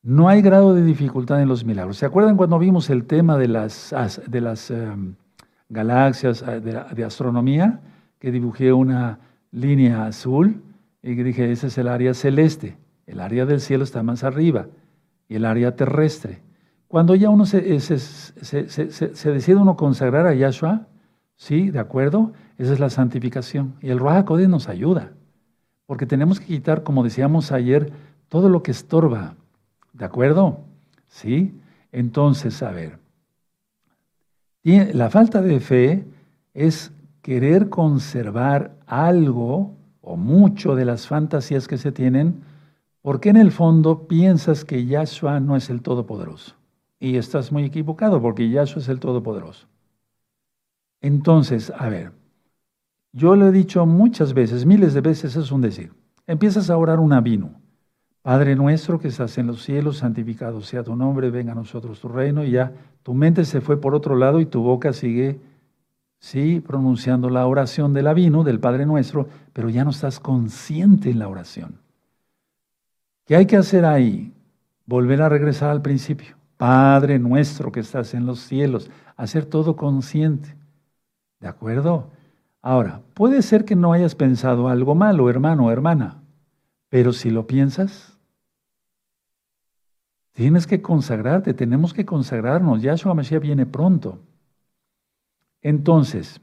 [0.04, 1.98] no hay grado de dificultad en los milagros.
[1.98, 3.92] ¿Se acuerdan cuando vimos el tema de las,
[4.28, 5.16] de las em,
[5.68, 7.80] galaxias, eh, de, astronomía?
[8.20, 9.18] Que dibujé una
[9.52, 10.62] línea azul
[11.04, 12.78] y dije, ese es el área celeste.
[13.08, 14.68] El área del cielo está más arriba
[15.28, 16.42] y el área terrestre.
[16.88, 20.88] Cuando ya uno se, se, decide uno consagrar a Yahshua,
[21.36, 21.72] ¿sí?
[21.72, 22.34] ¿De acuerdo?
[22.58, 23.76] Esa es la santificación.
[23.82, 25.12] Y el Ruach nos ayuda.
[25.86, 27.92] Porque tenemos que quitar, como decíamos ayer,
[28.30, 29.36] todo lo que estorba.
[29.94, 30.60] ¿De acuerdo?
[31.08, 31.54] ¿Sí?
[31.92, 33.00] Entonces, a ver,
[34.64, 36.06] la falta de fe
[36.54, 42.42] es querer conservar algo o mucho de las fantasías que se tienen,
[43.02, 46.56] porque en el fondo piensas que Yahshua no es el Todopoderoso.
[47.00, 49.68] Y estás muy equivocado, porque Yahshua es el Todopoderoso.
[51.02, 52.12] Entonces, a ver,
[53.12, 55.94] yo lo he dicho muchas veces, miles de veces, es un decir.
[56.28, 57.60] Empiezas a orar un avino.
[58.22, 62.08] Padre nuestro que estás en los cielos, santificado sea tu nombre, venga a nosotros tu
[62.08, 65.42] reino, y ya tu mente se fue por otro lado y tu boca sigue,
[66.22, 71.20] sí, pronunciando la oración del avino, del Padre nuestro, pero ya no estás consciente en
[71.20, 71.80] la oración.
[73.26, 74.32] ¿Qué hay que hacer ahí?
[74.86, 76.36] Volver a regresar al principio.
[76.58, 80.56] Padre nuestro que estás en los cielos, hacer todo consciente.
[81.40, 82.12] ¿De acuerdo?
[82.62, 86.22] Ahora, puede ser que no hayas pensado algo malo, hermano o hermana,
[86.90, 88.16] pero si lo piensas,
[90.34, 92.84] tienes que consagrarte, tenemos que consagrarnos.
[92.84, 94.20] Yahshua Mashiach viene pronto.
[95.62, 96.42] Entonces,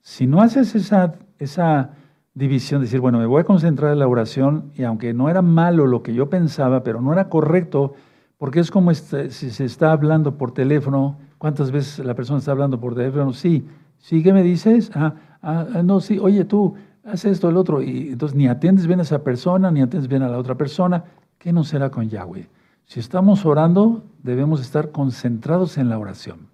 [0.00, 1.90] si no haces esa, esa
[2.34, 5.86] división, decir, bueno, me voy a concentrar en la oración y aunque no era malo
[5.86, 7.94] lo que yo pensaba, pero no era correcto,
[8.38, 12.52] porque es como este, si se está hablando por teléfono, ¿cuántas veces la persona está
[12.52, 13.32] hablando por teléfono?
[13.32, 13.66] Sí,
[13.98, 14.90] sí, ¿qué me dices?
[14.94, 19.00] Ah, ah, no, sí, oye tú, haz esto, el otro, y entonces ni atiendes bien
[19.00, 21.04] a esa persona, ni atiendes bien a la otra persona,
[21.38, 22.48] ¿qué no será con Yahweh?
[22.86, 26.49] Si estamos orando, debemos estar concentrados en la oración.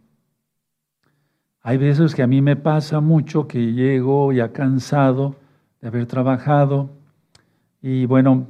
[1.67, 5.35] Hay veces que a mí me pasa mucho que llego ya cansado,
[5.81, 6.91] de haber trabajado.
[7.83, 8.47] Y bueno,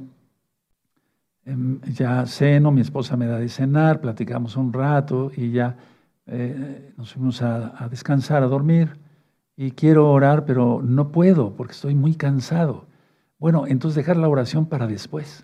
[1.43, 5.77] em, ya ceno, mi esposa me da de cenar, platicamos un rato y ya
[6.27, 8.99] eh, nos fuimos a, descansar, a dormir.
[9.55, 12.85] Y quiero orar, pero no puedo porque estoy muy cansado.
[13.39, 15.43] Bueno, entonces dejar la oración para después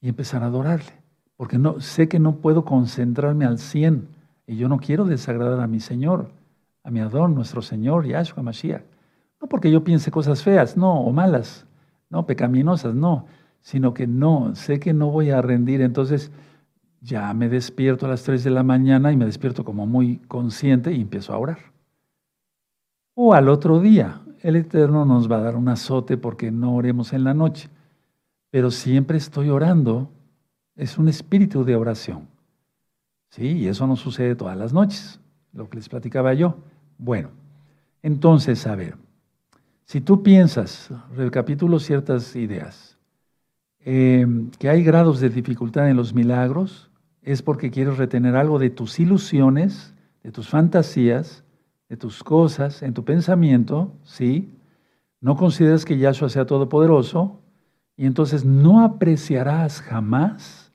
[0.00, 0.92] y empezar a adorarle.
[1.36, 4.06] Porque no, sé que no puedo concentrarme al 100
[4.46, 6.37] y yo no quiero desagradar a mi Señor,
[6.88, 8.82] a mi Adón, nuestro Señor, Yahshua Mashiach.
[9.42, 11.66] No porque yo piense cosas feas, no, o malas,
[12.08, 13.26] no, pecaminosas, no,
[13.60, 16.32] sino que no, sé que no voy a rendir, entonces
[17.02, 20.90] ya me despierto a las 3 de la mañana y me despierto como muy consciente
[20.94, 21.58] y empiezo a orar.
[23.14, 27.12] O al otro día, el Eterno nos va a dar un azote porque no oremos
[27.12, 27.68] en la noche,
[28.50, 30.08] pero siempre estoy orando,
[30.74, 32.28] es un espíritu de oración.
[33.28, 35.20] Sí, y eso no sucede todas las noches,
[35.52, 36.56] lo que les platicaba yo.
[36.98, 37.30] Bueno,
[38.02, 38.96] entonces, a ver,
[39.84, 42.98] si tú piensas, recapitulo ciertas ideas,
[43.80, 46.90] em, que hay grados de dificultad en los milagros,
[47.22, 51.44] es porque quieres retener algo de tus ilusiones, de tus fantasías,
[51.88, 54.52] de tus cosas, en tu pensamiento, ¿sí?
[55.20, 57.40] No consideras que Yahshua sea todopoderoso
[57.96, 60.72] y entonces no apreciarás jamás,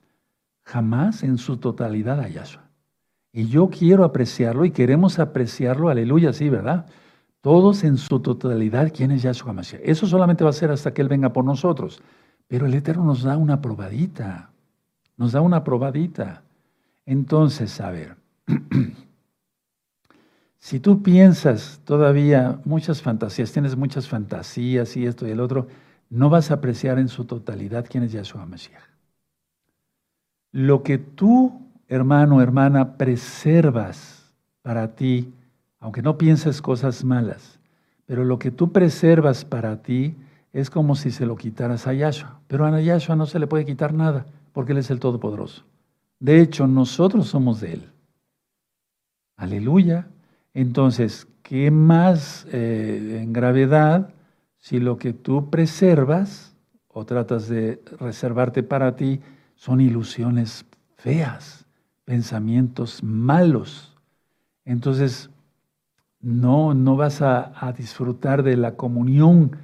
[0.64, 2.63] jamás en su totalidad a Yahshua.
[3.36, 6.86] Y yo quiero apreciarlo y queremos apreciarlo, aleluya, sí, ¿verdad?
[7.40, 9.80] Todos en su totalidad, ¿quién es Yahshua Mashiach?
[9.84, 12.00] Eso solamente va a ser hasta que Él venga por nosotros.
[12.46, 14.52] Pero el Eterno nos da una probadita,
[15.16, 16.44] nos da una probadita.
[17.06, 18.16] Entonces, a ver,
[20.58, 25.66] si tú piensas todavía muchas fantasías, tienes muchas fantasías y esto y el otro,
[26.08, 28.84] no vas a apreciar en su totalidad quién es Yahshua Mashiach.
[30.52, 31.63] Lo que tú,
[31.94, 35.32] hermano, hermana, preservas para ti,
[35.78, 37.58] aunque no pienses cosas malas,
[38.06, 40.14] pero lo que tú preservas para ti
[40.52, 42.40] es como si se lo quitaras a Yahshua.
[42.46, 45.64] Pero a Yahshua no se le puede quitar nada, porque Él es el Todopoderoso.
[46.20, 47.90] De hecho, nosotros somos de Él.
[49.36, 50.06] Aleluya.
[50.54, 54.14] Entonces, ¿qué más eh, en gravedad
[54.58, 56.54] si lo que tú preservas
[56.88, 59.20] o tratas de reservarte para ti
[59.56, 60.64] son ilusiones
[60.96, 61.63] feas,
[62.04, 63.94] pensamientos malos?
[64.64, 65.30] Entonces,
[66.20, 69.56] no, no vas a, disfrutar de la comunión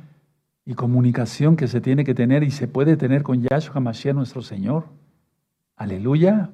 [0.66, 4.42] y comunicación que se tiene que tener y se puede tener con Yahshua Mashiach nuestro
[4.42, 4.84] Señor.
[5.76, 6.50] Aleluya.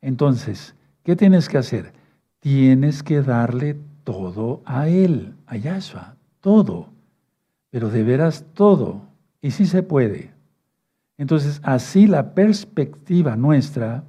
[0.00, 1.92] Entonces, ¿qué tienes que hacer?
[2.40, 6.88] Tienes que darle todo a Él, a Yahshua, todo.
[7.70, 9.02] Pero de veras todo.
[9.40, 10.32] Y sí se puede.
[11.16, 14.02] Entonces, así la perspectiva nuestra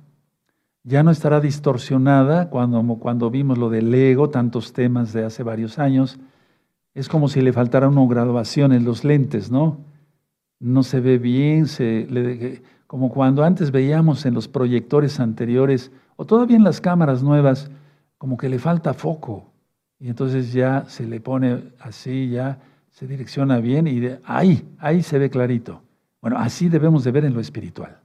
[0.84, 5.80] ya no estará distorsionada cuando, cuando vimos lo del ego, tantos temas de hace varios
[5.80, 6.19] años.
[6.93, 9.78] Es como si le faltara una graduación en los lentes, ¿no?
[10.60, 16.58] No se ve bien, se, como cuando antes veíamos en los proyectores anteriores, o todavía
[16.58, 17.72] en las cámaras nuevas,
[18.17, 19.52] como que le falta foco.
[20.00, 22.60] Y entonces ya se le pone así, ya
[22.91, 25.82] se direcciona bien y de, ahí, ahí se ve clarito.
[26.22, 28.00] Bueno, así debemos de ver en lo espiritual.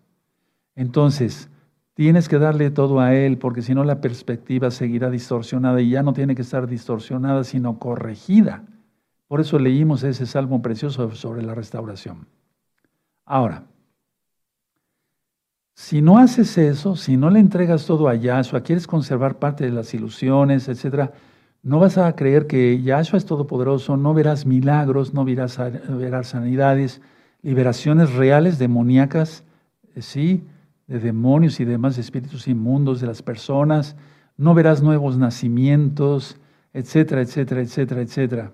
[0.74, 1.50] Entonces,
[1.98, 6.04] Tienes que darle todo a Él, porque si no la perspectiva seguirá distorsionada y ya
[6.04, 8.62] no tiene que estar distorsionada, sino corregida.
[9.26, 12.28] Por eso leímos ese salmo precioso sobre la restauración.
[13.24, 13.64] Ahora,
[15.74, 19.72] si no haces eso, si no le entregas todo a Yahshua, quieres conservar parte de
[19.72, 21.10] las ilusiones, etc.,
[21.64, 25.58] no vas a creer que Yahshua es todopoderoso, no verás milagros, no verás,
[26.28, 27.00] sanidades,
[27.42, 29.42] liberaciones reales, demoníacas,
[29.98, 30.44] sí,
[30.88, 33.94] de demonios y demás espíritus inmundos de las personas,
[34.36, 36.36] no verás nuevos nacimientos,
[36.72, 38.52] etcétera, etcétera, etcétera, etcétera.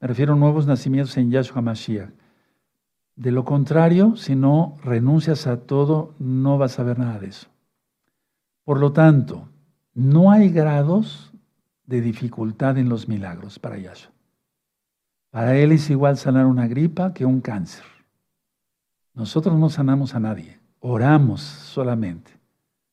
[0.00, 2.10] Me refiero a nuevos nacimientos en Yahshua Mashiach.
[3.16, 7.48] De lo contrario, si no renuncias a todo, no vas a ver nada de eso.
[8.64, 9.48] Por lo tanto,
[9.92, 11.32] no hay grados
[11.86, 14.12] de dificultad en los milagros para Yahshua.
[15.30, 17.84] Para Él es igual sanar una gripa que un cáncer.
[19.14, 22.30] Nosotros no sanamos a nadie, oramos solamente.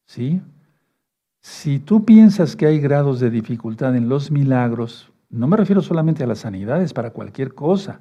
[0.06, 0.42] ¿Sí?
[1.42, 6.24] Si tú piensas que hay grados de dificultad en los milagros, no me refiero solamente
[6.24, 8.00] a las sanidades, para cualquier cosa.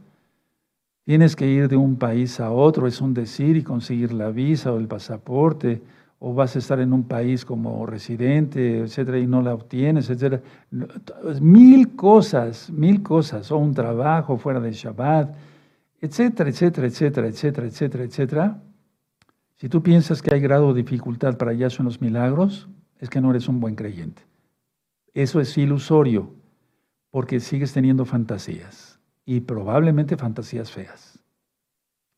[1.04, 4.72] Tienes que ir de un país a otro, es un decir, y conseguir la visa
[4.72, 5.82] o el pasaporte,
[6.20, 10.40] o vas a estar en un país como residente, etcétera, y no la obtienes, etcétera.
[11.40, 15.34] Mil cosas, mil cosas, o un trabajo fuera de Shabbat,
[16.00, 18.58] etcétera, etcétera, etcétera, etcétera, etcétera, etcétera.
[19.60, 23.20] Si tú piensas que hay grado de dificultad para allá en los milagros, es que
[23.20, 24.22] no eres un buen creyente.
[25.12, 26.32] Eso es ilusorio,
[27.10, 31.22] porque sigues teniendo fantasías, y probablemente fantasías feas.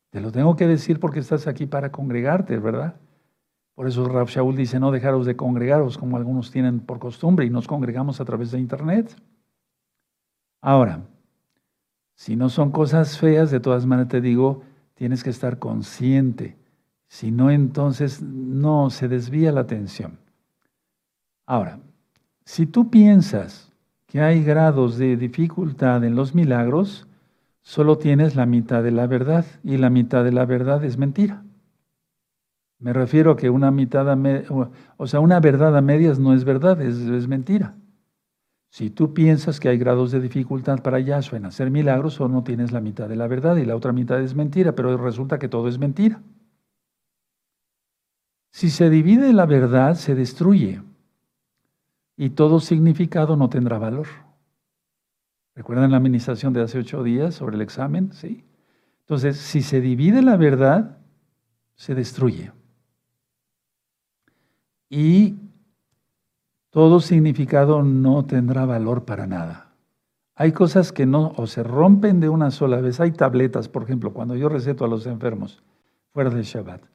[0.09, 2.95] Te lo tengo que decir porque estás aquí para congregarte, ¿verdad?
[3.75, 7.49] Por eso Rab Shaul dice, no dejaros de congregaros como algunos tienen por costumbre y
[7.49, 9.21] nos congregamos a través de Internet.
[10.61, 11.01] Ahora,
[12.15, 14.61] si no son cosas feas, de todas maneras te digo,
[14.93, 16.62] tienes que estar consciente.
[17.13, 20.17] Si no, entonces no se desvía la atención.
[21.45, 21.79] Ahora,
[22.43, 23.71] si tú piensas
[24.07, 27.05] que hay grados de dificultad en los milagros,
[27.61, 31.43] solo tienes la mitad de la verdad y la mitad de la verdad es mentira.
[32.79, 34.17] Me refiero a que una mitad, a
[34.97, 37.75] o sea, una verdad a medias no es verdad, es, mentira.
[38.71, 42.43] Si tú piensas que hay grados de dificultad para Yahshua en hacer milagros, solo no
[42.43, 45.47] tienes la mitad de la verdad y la otra mitad es mentira, pero resulta que
[45.47, 46.19] todo es mentira.
[48.53, 50.79] Si se divide la verdad, se destruye
[52.15, 54.05] y todo significado no tendrá valor.
[55.55, 58.13] ¿Recuerdan la administración de hace ocho días sobre el examen?
[58.13, 58.45] Sí.
[58.99, 60.99] Entonces, si se divide la verdad,
[61.73, 62.51] se destruye
[64.87, 65.35] y
[66.69, 69.73] todo significado no tendrá valor para nada.
[70.35, 72.99] Hay cosas que no o se rompen de una sola vez.
[72.99, 75.63] Hay tabletas, por ejemplo, cuando yo receto a los enfermos
[76.11, 76.92] fuera del Shabbat.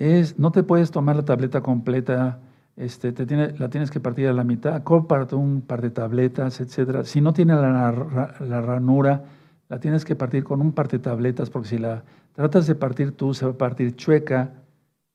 [0.00, 2.40] Es, no te puedes tomar la tableta completa,
[2.74, 6.58] este, te tiene, la tienes que partir a la mitad, comparte un par de tabletas,
[6.60, 7.04] etc.
[7.04, 9.24] Si no tiene la, la ranura,
[9.68, 13.12] la tienes que partir con un par de tabletas, porque si la tratas de partir
[13.12, 14.54] tú, se va a partir chueca,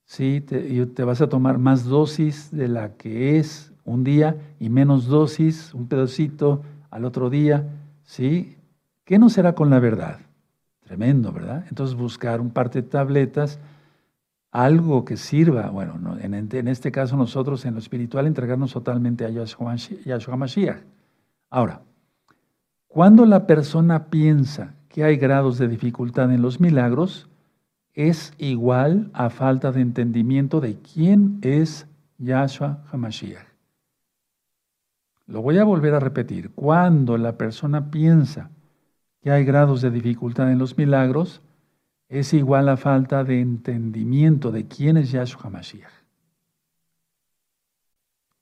[0.06, 0.41] ¿sí?
[0.41, 5.08] Te, te vas a tomar más dosis de la que es un día y menos
[5.08, 7.67] dosis, un pedacito al otro día,
[8.04, 8.58] ¿sí?
[9.04, 10.19] ¿Qué no será con la verdad?
[10.82, 11.65] Tremendo, ¿verdad?
[11.69, 13.60] Entonces buscar un par de tabletas,
[14.56, 20.38] algo que sirva, bueno, en, este caso nosotros en lo espiritual entregarnos totalmente a Yahshua
[20.38, 20.82] Mashiach.
[21.50, 21.82] Ahora,
[22.88, 27.28] cuando la persona piensa que hay grados de dificultad en los milagros,
[27.94, 31.86] es igual a falta de entendimiento de quién es
[32.18, 33.46] Yahshua HaMashiach.
[35.28, 36.52] Lo voy a volver a repetir.
[36.52, 38.52] Cuando la persona piensa
[39.22, 41.41] que hay grados de dificultad en los milagros,
[42.10, 45.91] es igual a falta de entendimiento de quién es Yahshua HaMashiach.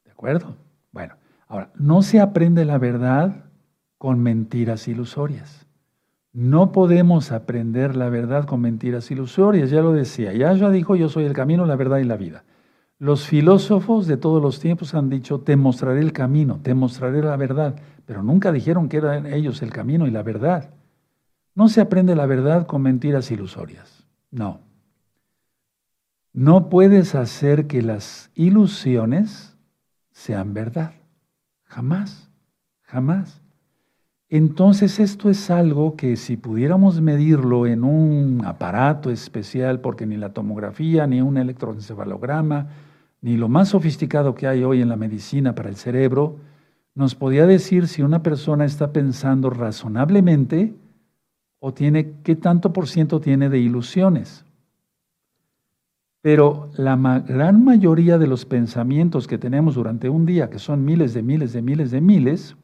[0.06, 0.58] ¿De acuerdo?
[0.92, 1.16] Bueno,
[1.48, 3.46] ahora, no se aprende la verdad
[3.98, 5.66] con mentiras ilusorias.
[6.34, 10.34] No podemos aprender la verdad con mentiras ilusorias, ya lo decía.
[10.34, 12.44] Yahshua dijo, yo soy el camino, la verdad y la vida.
[13.00, 17.36] Los filósofos de todos los tiempos han dicho, te mostraré el camino, te mostraré la
[17.36, 20.70] verdad, pero nunca dijeron que eran ellos el camino y la verdad.
[21.56, 24.06] No se aprende la verdad con mentiras ilusorias.
[24.32, 24.60] No.
[26.34, 29.56] No puedes hacer que las ilusiones
[30.12, 30.94] sean verdad.
[31.66, 32.30] Jamás,
[32.82, 33.42] jamás.
[34.30, 40.34] Entonces esto es algo que si pudiéramos medirlo en un aparato especial, porque ni la
[40.34, 42.68] tomografía, ni un electroencefalograma,
[43.22, 46.38] ni lo más sofisticado que hay hoy en la medicina para el cerebro,
[46.96, 50.74] nos podía decir si una persona está pensando razonablemente
[51.66, 54.44] o tiene qué tanto por ciento tiene de ilusiones.
[56.20, 61.14] Pero la gran mayoría de los pensamientos que tenemos durante un día, que son miles
[61.14, 62.58] de miles de miles de miles,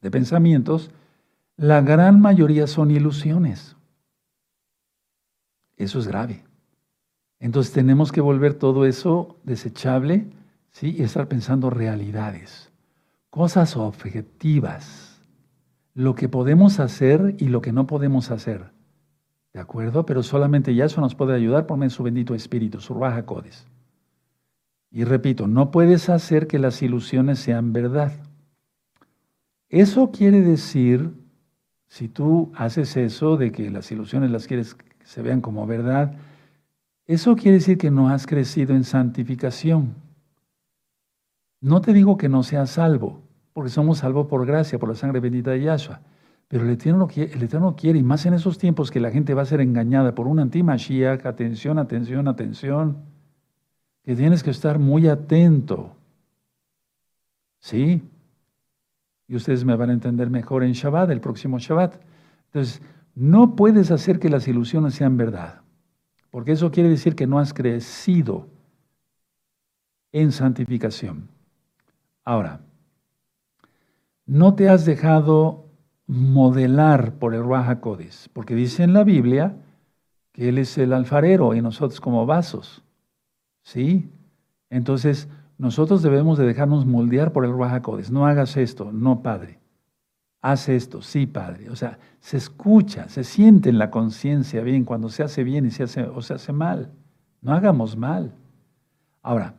[0.00, 0.90] de pensamientos,
[1.58, 3.76] la gran mayoría son ilusiones.
[5.76, 6.42] Eso es grave.
[7.40, 10.32] Entonces tenemos que volver todo eso desechable
[10.70, 10.96] ¿sí?
[10.96, 12.72] y estar pensando realidades,
[13.28, 15.09] cosas objetivas,
[15.94, 18.70] lo que podemos hacer y lo que no podemos hacer.
[19.52, 20.06] ¿De acuerdo?
[20.06, 23.26] Pero solamente ya eso nos puede ayudar por medio de su bendito espíritu, su Raja
[23.26, 23.66] Codes.
[24.92, 28.12] Y repito, no puedes hacer que las ilusiones sean verdad.
[29.68, 31.12] Eso quiere decir,
[31.88, 36.16] si tú haces eso de que las ilusiones las quieres que se vean como verdad,
[37.06, 39.94] eso quiere decir que no has crecido en santificación.
[41.60, 43.22] No te digo que no seas salvo,
[43.52, 46.00] porque somos salvos por gracia, por la sangre bendita de Yahshua.
[46.48, 49.42] Pero el Eterno, el Eterno quiere, y más en esos tiempos que la gente va
[49.42, 52.98] a ser engañada por un anti-Mashiach, atención, atención, atención,
[54.02, 55.94] que tienes que estar muy atento.
[57.60, 58.02] ¿Sí?
[59.28, 62.00] Y ustedes me van a entender mejor en Shabbat, el próximo Shabbat.
[62.46, 62.82] Entonces,
[63.14, 65.60] no puedes hacer que las ilusiones sean verdad,
[66.30, 68.48] porque eso quiere decir que no has crecido
[70.10, 71.28] en santificación.
[72.24, 72.60] Ahora,
[74.30, 75.66] no te has dejado
[76.06, 77.80] modelar por el Raja
[78.32, 79.56] porque dice en la Biblia
[80.30, 82.84] que Él es el alfarero y nosotros como vasos.
[83.64, 84.08] ¿Sí?
[84.70, 85.28] Entonces,
[85.58, 89.58] nosotros debemos de dejarnos moldear por el Raja No hagas esto, no, Padre.
[90.40, 91.68] Haz esto, sí, Padre.
[91.68, 95.72] O sea, se escucha, se siente en la conciencia bien cuando se hace bien y
[95.72, 96.92] se hace, o se hace mal.
[97.42, 98.32] No hagamos mal.
[99.22, 99.54] Ahora,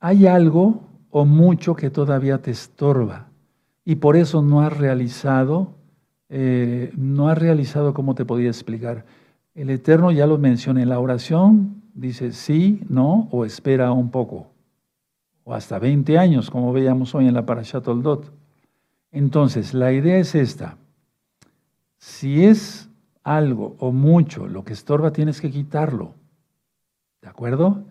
[0.00, 3.30] hay algo o mucho que todavía te estorba
[3.84, 5.74] y por eso no has realizado,
[6.28, 9.04] eh, no has realizado, ¿cómo te podía explicar?
[9.54, 14.48] El Eterno ya lo mencioné en la oración, dice sí, no o espera un poco,
[15.44, 18.32] o hasta 20 años, como veíamos hoy en la Parashat Oldot.
[19.12, 20.76] Entonces, la idea es esta.
[21.98, 22.88] Si es
[23.22, 26.14] algo o mucho lo que estorba, tienes que quitarlo.
[27.22, 27.84] ¿De acuerdo?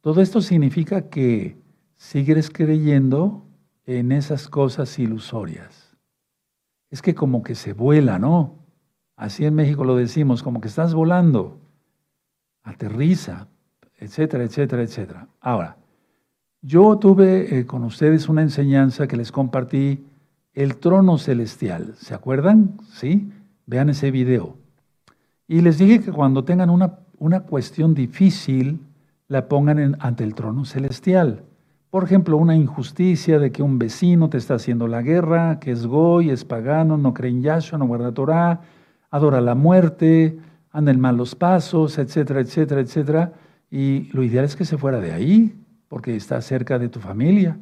[0.00, 1.56] Todo esto significa que
[1.96, 3.44] sigues creyendo
[3.86, 5.96] en esas cosas ilusorias.
[6.90, 8.58] Es que como que se vuela, ¿no?
[9.16, 11.58] Así en México lo decimos, como que estás volando.
[12.62, 13.48] Aterriza,
[13.98, 15.28] etcétera, etcétera, etcétera.
[15.40, 15.76] Ahora,
[16.60, 20.04] yo tuve eh, con ustedes una enseñanza que les compartí,
[20.54, 21.94] el trono celestial.
[21.96, 22.78] ¿Se acuerdan?
[22.92, 23.32] Sí.
[23.66, 24.56] Vean ese video.
[25.48, 28.80] Y les dije que cuando tengan una, una cuestión difícil,
[29.28, 31.44] la pongan ante el trono celestial.
[31.92, 35.86] Por ejemplo, una injusticia de que un vecino te está haciendo la guerra, que es
[35.86, 38.62] goy, es pagano, no cree en Yahshua, no guarda Torah,
[39.10, 40.38] adora la muerte,
[40.70, 43.32] anda en malos pasos, etcétera, etcétera, etcétera.
[43.70, 45.54] Y lo ideal es que se fuera de ahí,
[45.88, 47.58] porque está cerca de tu familia.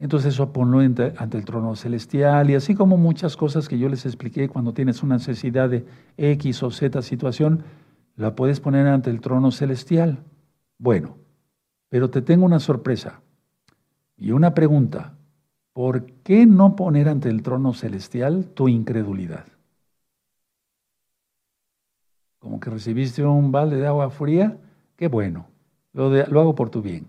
[0.00, 4.04] Entonces eso ponlo ante, el trono celestial y así como muchas cosas que yo les
[4.04, 5.86] expliqué cuando tienes una necesidad de
[6.16, 7.62] X o Z situación,
[8.16, 10.24] la puedes poner ante el trono celestial.
[10.76, 11.20] Bueno,
[11.90, 13.20] pero te tengo una sorpresa
[14.16, 15.16] y una pregunta.
[15.72, 19.44] ¿Por qué no poner ante el trono celestial tu incredulidad?
[22.38, 24.56] Como que recibiste un balde de agua fría,
[24.96, 25.46] qué bueno,
[25.92, 27.06] lo, lo hago por tu bien.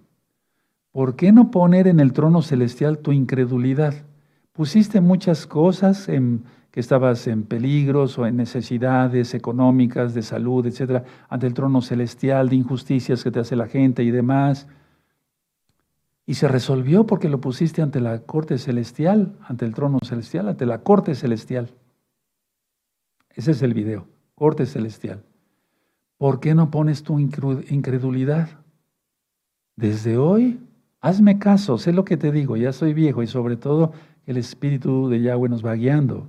[0.91, 3.93] ¿Por qué no poner en el trono celestial tu incredulidad?
[4.51, 11.03] Pusiste muchas cosas en que estabas en peligros o en necesidades económicas, de salud, etcétera,
[11.27, 14.67] ante el trono celestial, de injusticias que te hace la gente y demás.
[16.25, 20.65] Y se resolvió porque lo pusiste ante la corte celestial, ante el trono celestial, ante
[20.65, 21.71] la corte celestial.
[23.35, 25.23] Ese es el video, corte celestial.
[26.17, 28.47] ¿Por qué no pones tu incredulidad?
[29.75, 30.61] Desde hoy,
[31.01, 33.91] hazme caso, sé lo que te digo, ya soy viejo y sobre todo
[34.25, 36.27] el Espíritu de Yahweh nos va guiando.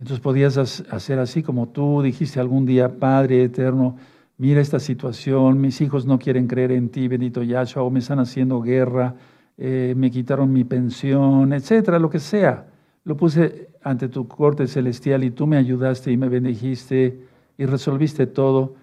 [0.00, 3.96] Entonces podías hacer así como tú dijiste algún día, Padre eterno,
[4.38, 8.18] mira esta situación, mis hijos no quieren creer en ti, bendito Yahshua, o me están
[8.18, 9.14] haciendo guerra,
[9.58, 12.66] eh, me quitaron mi pensión, etcétera, lo que sea.
[13.04, 17.20] Lo puse ante tu corte celestial y tú me ayudaste y me bendijiste
[17.58, 18.76] y resolviste todo,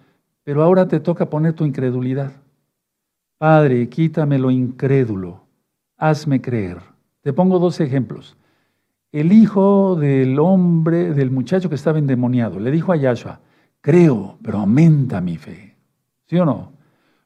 [0.44, 2.32] pero ahora te toca poner tu incredulidad.
[3.40, 5.42] Padre, quítame lo incrédulo,
[5.98, 6.78] hazme creer.
[7.22, 8.38] Te pongo dos ejemplos
[9.12, 13.40] el hijo del hombre, del muchacho que estaba endemoniado, le dijo a Yahshua,
[13.82, 15.76] creo, pero aumenta mi fe.
[16.28, 16.74] ¿Sí o no?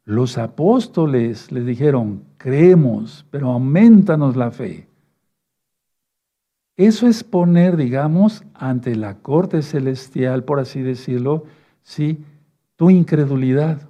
[0.05, 4.87] Los apóstoles le dijeron, creemos, pero aumentanos la fe.
[6.77, 11.43] Eso es poner, digamos, ante la corte celestial, por así decirlo,
[11.83, 12.23] sí,
[12.75, 13.87] tu incredulidad.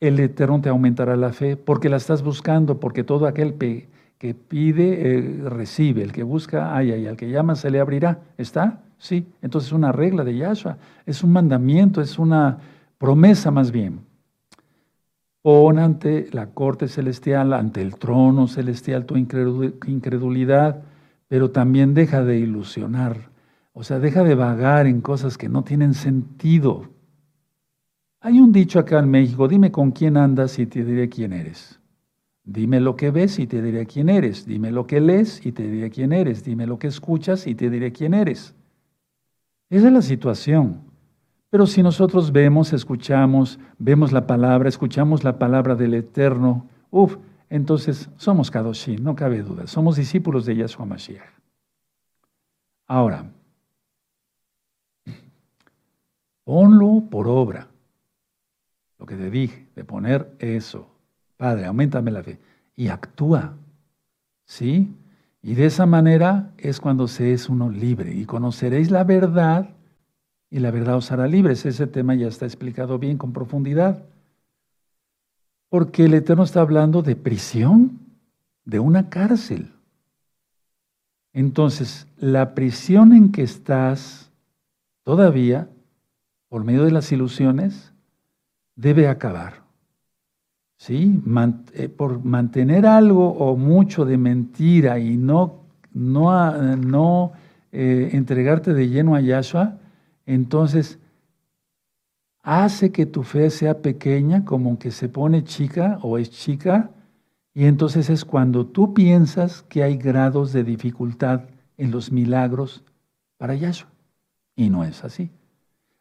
[0.00, 3.54] El Eterno te aumentará la fe porque la estás buscando, porque todo aquel
[4.18, 6.02] que pide, eh, recibe.
[6.02, 6.96] El que busca, haya.
[6.96, 8.20] Y al que llama, se le abrirá.
[8.36, 8.80] ¿Está?
[8.98, 9.26] Sí.
[9.42, 10.76] Entonces es una regla de Yahshua.
[11.06, 12.58] Es un mandamiento, es una
[12.98, 14.00] promesa más bien.
[15.42, 20.82] Pon ante la corte celestial, ante el trono celestial tu incredulidad,
[21.28, 23.30] pero también deja de ilusionar.
[23.72, 26.88] O sea, deja de vagar en cosas que no tienen sentido.
[28.20, 31.77] Hay un dicho acá en México, dime con quién andas y te diré quién eres.
[32.50, 34.46] Dime lo que ves y te diré quién eres.
[34.46, 36.44] Dime lo que lees y te diré quién eres.
[36.44, 38.54] Dime lo que escuchas y te diré quién eres.
[39.68, 40.80] Esa es la situación.
[41.50, 47.18] Pero si nosotros vemos, escuchamos, vemos la palabra, escuchamos la palabra del Eterno, uff,
[47.50, 49.66] entonces somos Kadoshim, no cabe duda.
[49.66, 51.28] Somos discípulos de Yahshua Mashiach.
[52.86, 53.30] Ahora,
[56.44, 57.68] ponlo por obra.
[58.98, 60.97] Lo que te dije, de poner eso,
[61.38, 62.38] Padre, aumentame la fe.
[62.76, 63.54] Y actúa.
[64.44, 64.94] ¿Sí?
[65.40, 68.12] Y de esa manera es cuando se es uno libre.
[68.14, 69.70] Y conoceréis la verdad
[70.50, 71.64] y la verdad os hará libres.
[71.64, 74.04] Ese tema ya está explicado bien con profundidad.
[75.68, 78.00] Porque el Eterno está hablando de prisión,
[78.64, 79.72] de una cárcel.
[81.32, 84.32] Entonces, la prisión en que estás
[85.04, 85.68] todavía,
[86.48, 87.92] por medio de las ilusiones,
[88.74, 89.67] debe acabar.
[90.78, 91.20] ¿Sí?
[91.74, 97.32] Eh, por mantener algo o mucho de mentira y no, no, no
[97.72, 99.78] eh, entregarte de lleno a Yahshua,
[100.24, 101.00] entonces
[102.42, 106.90] hace que tu fe sea pequeña, como que se pone chica o es chica,
[107.52, 111.42] y entonces es cuando tú piensas que hay grados de dificultad
[111.76, 112.84] en los milagros
[113.36, 113.90] para Yahshua.
[114.54, 115.30] Y no es así.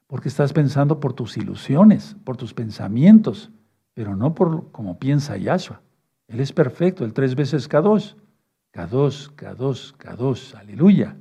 [0.05, 3.51] Porque estás pensando por tus ilusiones, por tus pensamientos,
[3.97, 5.81] pero no por como piensa Yahshua.
[6.27, 8.15] Él es perfecto, el tres veces K2.
[8.71, 11.15] K2, K2, K2, aleluya.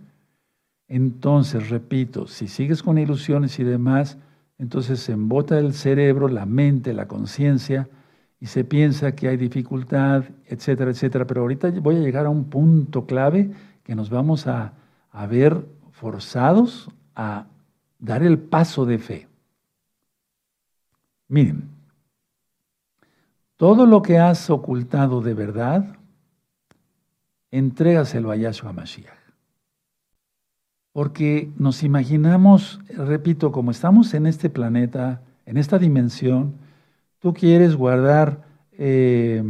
[0.87, 4.19] Entonces, repito, si sigues con ilusiones y demás,
[4.59, 7.89] entonces se embota el cerebro, la mente, la conciencia,
[8.41, 11.27] y se piensa que hay dificultad, etcétera, etcétera.
[11.27, 13.53] Pero ahorita voy a llegar a un punto clave
[13.85, 14.75] que nos vamos a,
[15.13, 17.47] a ver forzados a
[17.99, 19.29] dar el paso de fe.
[21.29, 21.76] Miren,
[23.57, 25.97] todo lo que has ocultado de verdad,
[27.51, 29.13] entrégaselo a Yahshua Mashiach.
[30.93, 36.55] Porque nos imaginamos, repito, como estamos en este planeta, en esta dimensión,
[37.19, 39.43] tú quieres guardar, eh,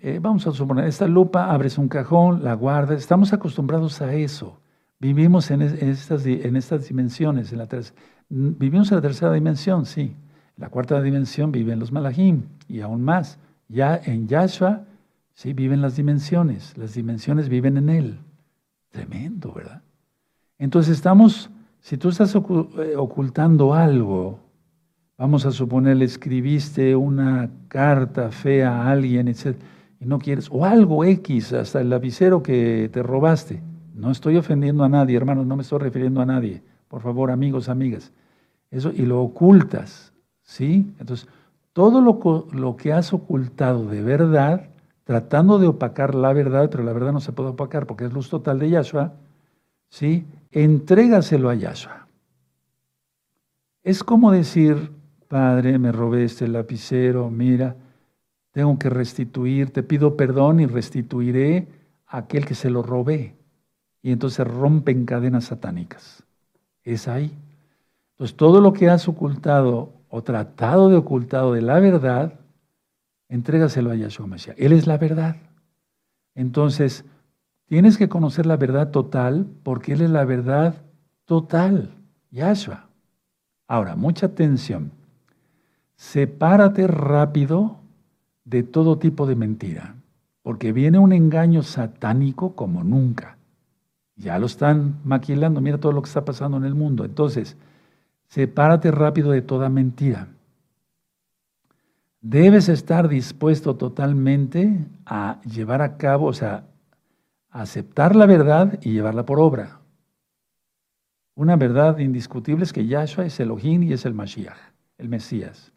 [0.00, 4.60] eh, vamos a suponer, esta lupa, abres un cajón, la guardas, estamos acostumbrados a eso.
[4.98, 7.68] Vivimos en, estas, en estas, dimensiones, en la
[8.28, 10.14] vivimos en la tercera dimensión, sí.
[10.56, 13.38] En la cuarta dimensión viven los malajim y aún más.
[13.68, 14.84] Ya en Yahshua,
[15.34, 18.18] sí, viven las dimensiones, las dimensiones viven en Él.
[18.90, 19.82] Tremendo, ¿verdad?
[20.58, 21.50] Entonces estamos,
[21.80, 24.40] si tú estás eh, ocultando algo,
[25.18, 29.56] vamos a suponer, le escribiste una carta fea a alguien, etc.,
[29.98, 33.62] y no quieres, o algo X, hasta el lapicero que te robaste.
[33.94, 36.62] No estoy ofendiendo a nadie, hermanos, no me estoy refiriendo a nadie.
[36.88, 38.12] Por favor, amigos, amigas.
[38.70, 40.12] Eso, y lo ocultas,
[40.46, 40.90] ¿sí?
[40.98, 41.28] Entonces,
[41.74, 44.70] todo lo, lo que has ocultado de verdad,
[45.04, 48.30] tratando de opacar la verdad, pero la verdad no se puede opacar porque es luz
[48.30, 49.12] total de Yahshua,
[49.90, 50.24] ¿sí?
[50.52, 52.06] Entrégaselo a Yahshua.
[53.82, 54.90] Es como decir,
[55.28, 57.76] Padre, me robé este lapicero, mira,
[58.52, 61.68] tengo que restituir, te pido perdón y restituiré
[62.06, 63.34] a aquel que se lo robé.
[64.02, 66.22] Y entonces rompen cadenas satánicas.
[66.84, 67.36] Es ahí.
[68.12, 72.40] Entonces todo lo que has ocultado o tratado de ocultado de la verdad,
[73.28, 74.56] entrégaselo a Yahshua Mashiach.
[74.58, 75.36] Él es la verdad.
[76.34, 77.04] Entonces,
[77.66, 80.82] Tienes que conocer la verdad total porque Él es la verdad
[81.24, 81.90] total,
[82.30, 82.86] Yahshua.
[83.66, 84.92] Ahora, mucha atención.
[85.96, 87.78] Sepárate rápido
[88.44, 89.96] de todo tipo de mentira,
[90.42, 93.36] porque viene un engaño satánico como nunca.
[94.14, 97.04] Ya lo están maquilando, mira todo lo que está pasando en el mundo.
[97.04, 97.56] Entonces,
[98.28, 100.28] sepárate rápido de toda mentira.
[102.20, 106.64] Debes estar dispuesto totalmente a llevar a cabo, o sea,
[107.50, 109.80] aceptar la verdad y llevarla por obra.
[111.34, 114.56] Una verdad indiscutible es que Yahshua es Elohim y es el Mashiach,
[114.98, 115.72] el Mesías.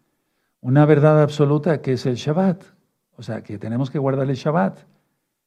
[0.62, 2.64] Una verdad absoluta que es el Shabbat,
[3.16, 4.80] o sea, que tenemos que guardar el Shabbat,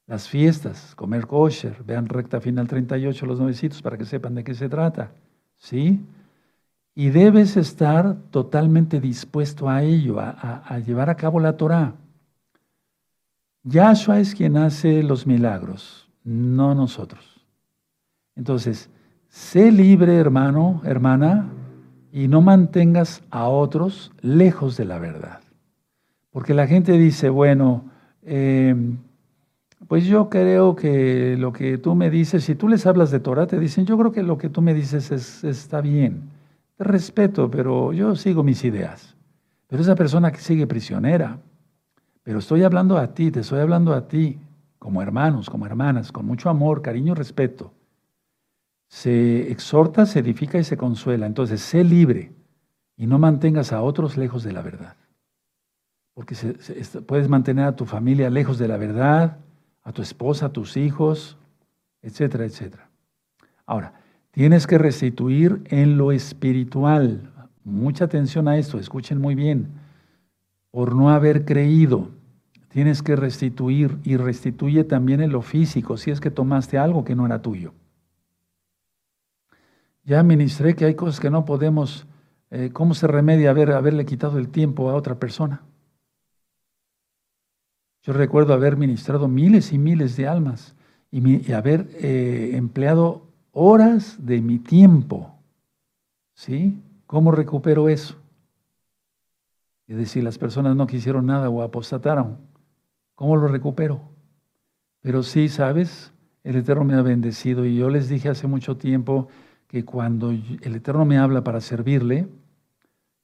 [0.07, 4.55] las fiestas, comer kosher, vean recta final 38 los novecitos para que sepan de qué
[4.55, 5.13] se trata,
[5.57, 6.05] ¿sí?
[6.95, 11.95] Y debes estar totalmente dispuesto a ello, a, llevar a cabo la Torah.
[13.65, 17.45] Yahshua es quien hace los milagros no nosotros.
[18.37, 18.91] Entonces,
[19.29, 21.49] sé libre, hermano, hermana,
[22.13, 25.41] y no mantengas a otros lejos de la verdad.
[26.31, 27.85] Porque la gente dice, bueno,
[28.23, 28.99] em,
[29.89, 33.47] pues yo creo que lo que tú me dices, si tú les hablas de Torah,
[33.47, 35.11] te dicen, yo creo que lo que tú me dices
[35.45, 36.31] está bien.
[36.85, 39.17] Respeto, pero yo sigo mis ideas.
[39.69, 41.39] Pero esa persona que sigue prisionera,
[42.23, 44.39] pero estoy hablando a ti, te estoy hablando a ti,
[44.79, 47.73] como hermanos, como hermanas, con mucho amor, cariño respeto.
[48.89, 51.27] Se exhorta, se edifica y se consuela.
[51.27, 52.33] Entonces, sé libre
[52.97, 54.97] y no mantengas a otros lejos de la verdad.
[56.15, 56.35] Porque
[57.07, 59.39] puedes mantener a tu familia lejos de la verdad,
[59.83, 61.39] a tu esposa, a tus hijos,
[62.03, 62.91] etcétera, etcétera.
[63.65, 63.95] Ahora,
[64.33, 67.29] tienes que restituir en lo espiritual.
[67.65, 69.69] mucha atención a esto, escuchen muy bien,
[70.73, 72.11] por no haber creído,
[72.69, 77.15] tienes que restituir y restituye también en lo físico si es que tomaste algo que
[77.15, 77.73] no era tuyo.
[80.05, 82.07] Ya ministré que hay cosas que no podemos,
[82.51, 85.63] eh, ¿cómo se remedia haber, haberle quitado el tiempo a otra persona?
[88.03, 90.75] Yo recuerdo haber ministrado miles y miles de almas
[91.13, 95.35] y, haber eh, empleado horas de mi tiempo.
[96.35, 96.79] ¿Sí?
[97.07, 98.17] ¿Cómo recupero eso?
[99.87, 102.39] Es decir, las personas no quisieron nada o apostataron.
[103.15, 104.01] ¿Cómo lo recupero?
[105.03, 106.13] Pero sí, ¿sabes?
[106.45, 109.29] El Eterno me ha bendecido y yo les dije hace mucho tiempo
[109.69, 112.29] que cuando el Eterno me habla para servirle,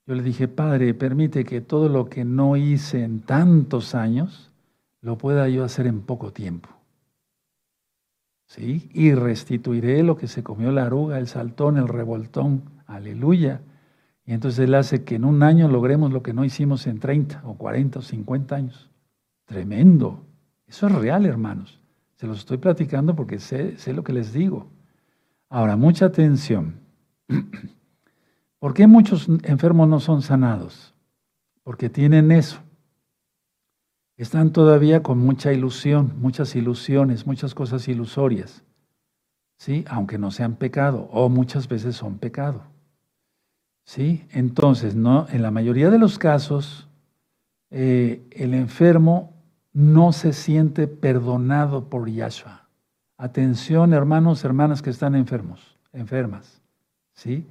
[0.07, 4.51] yo le dije, Padre, permite que todo lo que no hice en tantos años,
[5.01, 6.68] lo pueda yo hacer en poco tiempo.
[8.49, 8.88] ¿Sí?
[8.94, 12.62] Y restituiré lo que se comió la aruga, el saltón, el revoltón.
[12.86, 13.61] Aleluya.
[14.24, 17.42] Y entonces Él hace que en un año logremos lo que no hicimos en 30
[17.44, 18.90] o 40 o 50 años.
[19.44, 20.24] Tremendo.
[20.66, 21.78] Eso es real, hermanos.
[22.16, 24.66] Se los estoy platicando porque sé, sé lo que les digo.
[25.51, 26.80] Ahora, mucha atención.
[28.59, 30.94] ¿Por qué muchos enfermos no son sanados?
[31.62, 32.61] Porque tienen eso.
[34.19, 38.64] Están todavía con mucha ilusión, muchas ilusiones, muchas cosas ilusorias.
[39.57, 39.85] ¿Sí?
[39.89, 42.62] Aunque no sean pecado, o muchas veces son pecado.
[43.85, 44.27] ¿Sí?
[44.31, 46.89] Entonces, no, en la mayoría de los casos,
[47.71, 49.33] eh, el enfermo
[49.73, 52.69] no se siente perdonado por Yahshua.
[53.16, 56.61] Atención, hermanos, hermanas que están enfermos, enfermas.
[57.12, 57.47] ¿sí?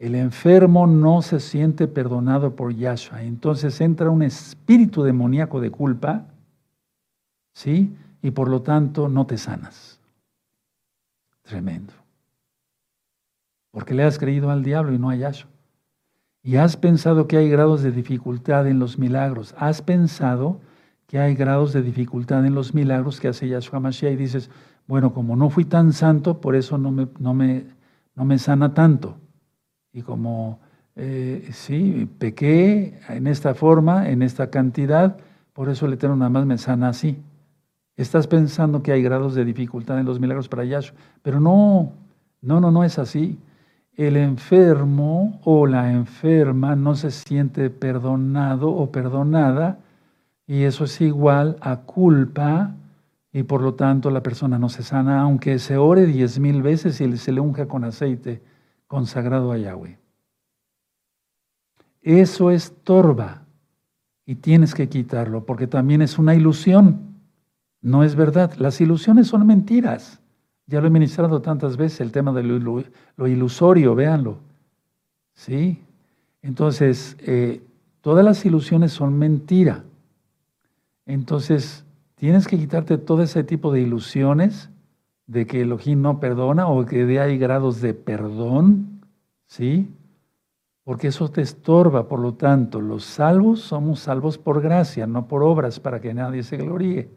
[0.00, 3.22] El enfermo no se siente perdonado por Yahshua.
[3.22, 6.24] Entonces entra un espíritu demoníaco de culpa,
[7.52, 7.94] ¿sí?
[8.22, 10.00] Y por lo tanto no te sanas.
[11.42, 11.92] Tremendo.
[13.72, 15.50] Porque le has creído al diablo y no a Yahshua.
[16.42, 19.54] Y has pensado que hay grados de dificultad en los milagros.
[19.58, 20.62] Has pensado
[21.08, 24.48] que hay grados de dificultad en los milagros que hace Yahshua Mashiach y dices,
[24.86, 27.66] bueno, como no fui tan santo, por eso no me, no me,
[28.14, 29.18] no me sana tanto.
[29.92, 30.60] Y como,
[30.96, 35.16] eh, sí, pequé en esta forma, en esta cantidad,
[35.52, 37.18] por eso el Eterno nada más me sana así.
[37.96, 41.92] Estás pensando que hay grados de dificultad en los milagros para Yahshua, pero no,
[42.40, 43.38] no, no, no es así.
[43.96, 49.78] El enfermo o la enferma no se siente perdonado o perdonada
[50.46, 52.74] y eso es igual a culpa
[53.32, 57.00] y por lo tanto la persona no se sana, aunque se ore diez mil veces
[57.00, 58.40] y se le unja con aceite
[58.90, 59.98] consagrado a Yahweh.
[62.02, 63.46] Eso es torba
[64.26, 67.14] y tienes que quitarlo porque también es una ilusión,
[67.80, 68.54] no es verdad.
[68.56, 70.20] Las ilusiones son mentiras.
[70.66, 74.38] Ya lo he ministrado tantas veces, el tema de lo, ilusorio, véanlo.
[75.34, 75.82] ¿Sí?
[76.42, 77.62] Entonces, eh,
[78.00, 79.84] todas las ilusiones son mentira.
[81.06, 81.84] Entonces,
[82.20, 84.68] Tienes que quitarte todo ese tipo de ilusiones
[85.30, 89.00] de que Elohim no perdona o que hay grados de perdón,
[89.46, 89.88] ¿sí?
[90.82, 95.44] Porque eso te estorba, por lo tanto, los salvos somos salvos por gracia, no por
[95.44, 97.10] obras para que nadie se gloríe.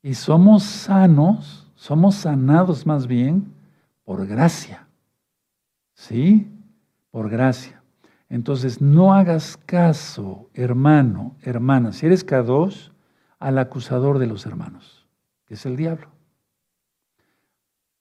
[0.00, 3.52] Y somos sanos, somos sanados más bien
[4.04, 4.86] por gracia,
[5.92, 6.50] ¿sí?
[7.10, 7.82] Por gracia.
[8.30, 12.92] Entonces, no hagas caso, hermano, hermana, si eres K2,
[13.40, 15.06] al acusador de los hermanos,
[15.44, 16.13] que es el diablo.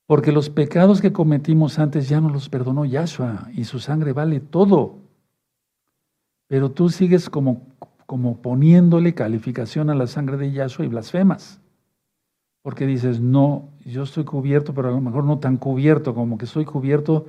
[0.05, 4.39] Porque los pecados que cometimos antes ya no los perdonó Yahshua y su sangre vale
[4.39, 4.97] todo.
[6.47, 7.61] Pero tú sigues como,
[8.05, 11.61] como poniéndole calificación a la sangre de Yahshua y blasfemas.
[12.61, 16.45] Porque dices, no, yo estoy cubierto, pero a lo mejor no tan cubierto, como que
[16.45, 17.25] soy cubierto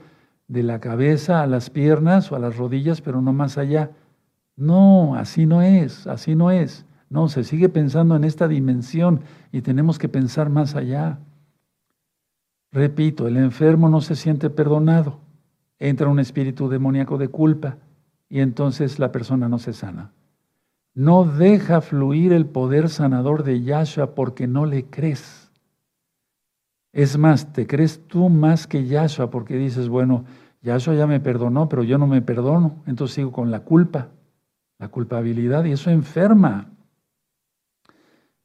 [0.49, 3.91] de la cabeza a las piernas o a las rodillas, pero no más allá.
[4.57, 6.87] No, así no es, así no es.
[7.11, 9.20] No, se sigue pensando en esta dimensión
[9.53, 11.18] y tenemos que pensar más allá.
[12.75, 15.20] Repito, el enfermo no se siente perdonado.
[15.79, 17.77] Entra un espíritu demoníaco de culpa
[18.29, 20.11] y entonces la persona no se sana.
[20.93, 25.53] No deja fluir el poder sanador de Yahshua porque no le crees.
[26.93, 30.25] Es más, te crees tú más que Yahshua porque dices, bueno,
[30.62, 34.09] Yahshua ya me perdonó, pero yo no me perdono, entonces sigo con la culpa,
[34.81, 36.72] la culpabilidad y eso enferma.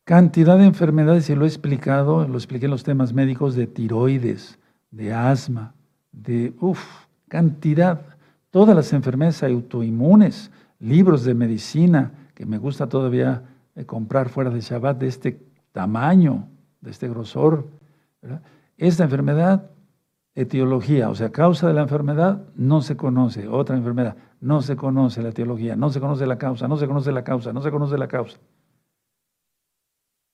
[0.09, 4.57] Cantidad de enfermedades, y lo he explicado, lo expliqué en los temas médicos de tiroides,
[4.89, 5.75] de asma,
[6.11, 6.83] de, uff,
[7.27, 8.01] cantidad,
[8.49, 10.49] todas las enfermedades autoinmunes,
[10.79, 13.43] libros de medicina, que me gusta todavía
[13.75, 16.47] eh, comprar fuera de Shabbat de este tamaño,
[16.81, 17.67] de este grosor.
[18.77, 19.69] Esta enfermedad,
[20.33, 23.47] etiología, o sea, causa de la enfermedad, no se conoce.
[23.47, 27.11] Otra enfermedad, no se conoce la teología, no se conoce la causa, no se conoce
[27.11, 28.39] la causa, no se conoce la causa.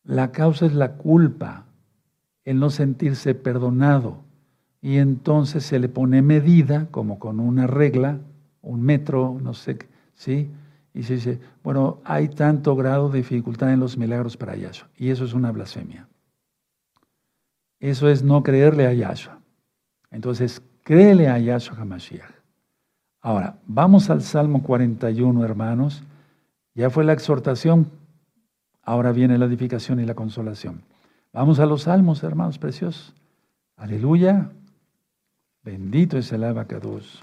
[0.06, 1.66] La causa es la culpa,
[2.44, 4.24] el no sentirse perdonado.
[4.82, 8.20] Y entonces se le pone medida, como con una regla,
[8.62, 9.80] un metro, no sé,
[10.14, 10.52] ¿sí?
[10.94, 14.88] Y se dice, bueno, hay tanto grado de dificultad en los milagros para Yahshua.
[14.96, 16.08] Y eso es una blasfemia.
[17.80, 19.40] Eso es no creerle a Yahshua.
[20.12, 22.32] Entonces, créele a Yahshua HaMashiach.
[23.22, 26.04] Ahora, vamos al Salmo 41, hermanos.
[26.76, 27.90] Ya fue la exhortación,
[28.86, 30.84] ahora viene la edificación y la consolación.
[31.34, 33.14] Vamos a los salmos, hermanos preciosos.
[33.76, 34.52] Aleluya.
[35.64, 37.22] Bendito es el abacados.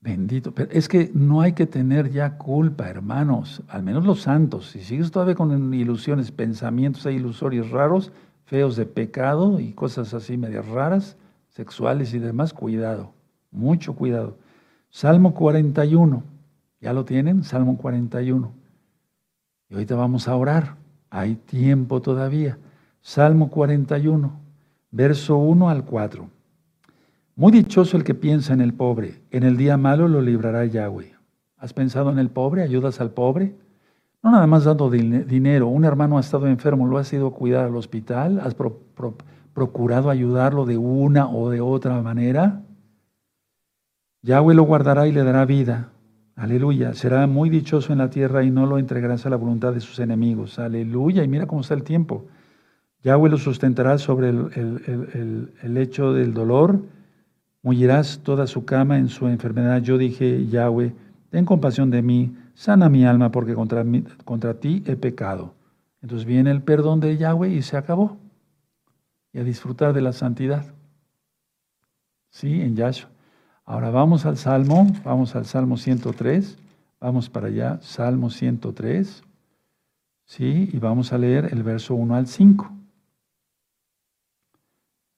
[0.00, 0.54] Bendito.
[0.54, 3.62] Pero es que no hay que tener ya culpa, hermanos.
[3.68, 4.70] Al menos los santos.
[4.70, 8.12] Si sigues todavía con ilusiones, pensamientos ilusorios raros,
[8.46, 11.16] feos de pecado y cosas así medias raras,
[11.50, 13.12] sexuales y demás, cuidado.
[13.50, 14.38] Mucho cuidado.
[14.88, 16.37] Salmo 41.
[16.80, 17.42] ¿Ya lo tienen?
[17.42, 18.52] Salmo 41.
[19.68, 20.76] Y ahorita vamos a orar.
[21.10, 22.58] Hay tiempo todavía.
[23.00, 24.30] Salmo 41,
[24.90, 26.28] verso 1 al 4.
[27.36, 29.22] Muy dichoso el que piensa en el pobre.
[29.30, 31.14] En el día malo lo librará Yahweh.
[31.56, 32.62] ¿Has pensado en el pobre?
[32.62, 33.54] ¿Ayudas al pobre?
[34.22, 35.68] No nada más dando dinero.
[35.68, 38.40] Un hermano ha estado enfermo, lo has ido a cuidar al hospital.
[38.40, 38.56] ¿Has
[39.54, 42.62] procurado ayudarlo de una o de otra manera?
[44.22, 45.92] Yahweh lo guardará y le dará vida.
[46.38, 46.94] Aleluya.
[46.94, 49.98] Será muy dichoso en la tierra y no lo entregarás a la voluntad de sus
[49.98, 50.60] enemigos.
[50.60, 51.24] Aleluya.
[51.24, 52.26] Y mira cómo está el tiempo.
[53.02, 56.80] Yahweh lo sustentará sobre el, hecho del dolor.
[57.62, 59.82] Mullirás toda su cama en su enfermedad.
[59.82, 60.94] Yo dije, Yahweh,
[61.30, 63.84] ten compasión de mí, sana mi alma, porque contra,
[64.24, 65.54] contra ti he pecado.
[66.02, 68.16] Entonces viene el perdón de Yahweh y se acabó.
[69.32, 70.72] Y a disfrutar de la santidad.
[72.30, 73.10] Sí, en Yahshua.
[73.70, 76.56] Ahora vamos al Salmo, vamos al Salmo 103,
[77.00, 79.22] vamos para allá, Salmo 103,
[80.24, 80.70] ¿sí?
[80.72, 82.72] Y vamos a leer el verso 1 al 5.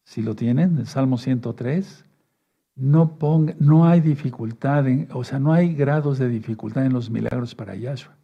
[0.02, 2.04] Si lo tienen, el Salmo 103,
[2.74, 7.54] no, ponga, no hay dificultad, o sea, no hay grados de dificultad en los milagros
[7.54, 8.16] para Yahshua.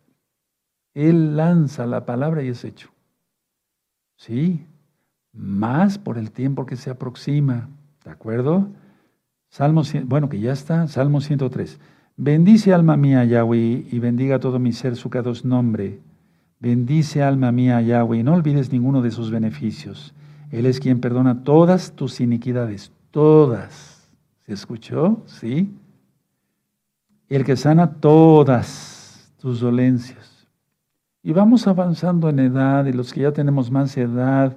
[0.93, 2.91] Él lanza la palabra y es hecho.
[4.17, 4.67] ¿Sí?
[5.33, 7.69] Más por el tiempo que se aproxima,
[8.03, 8.69] ¿de acuerdo?
[9.57, 11.81] Salmo, bueno, que ya está, Salmo 103.
[12.19, 15.99] Bendice alma mía Yahweh y bendiga todo mi ser su cados nombre.
[16.61, 20.13] Bendice alma mía Yahweh y no olvides ninguno de sus beneficios.
[20.51, 24.11] Él es quien perdona todas tus iniquidades, todas.
[24.45, 25.23] ¿Se escuchó?
[25.25, 25.75] ¿Sí?
[27.31, 30.47] El que sana todas tus dolencias.
[31.23, 34.55] Y vamos avanzando en edad y los que ya tenemos más edad,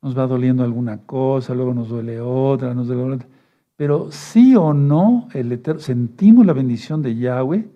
[0.00, 3.28] nos va doliendo alguna cosa, luego nos duele otra, nos duele otra.
[3.76, 7.68] Pero sí o no, el sentimos la bendición de Yahweh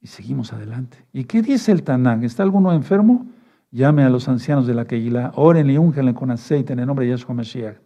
[0.00, 0.98] y seguimos adelante.
[1.12, 2.24] ¿Y qué dice el Tanán?
[2.24, 3.26] ¿Está alguno enfermo?
[3.70, 7.06] Llame a los ancianos de la Keilah, oren y úngenle con aceite en el nombre
[7.06, 7.76] de Yahshua Mashiach.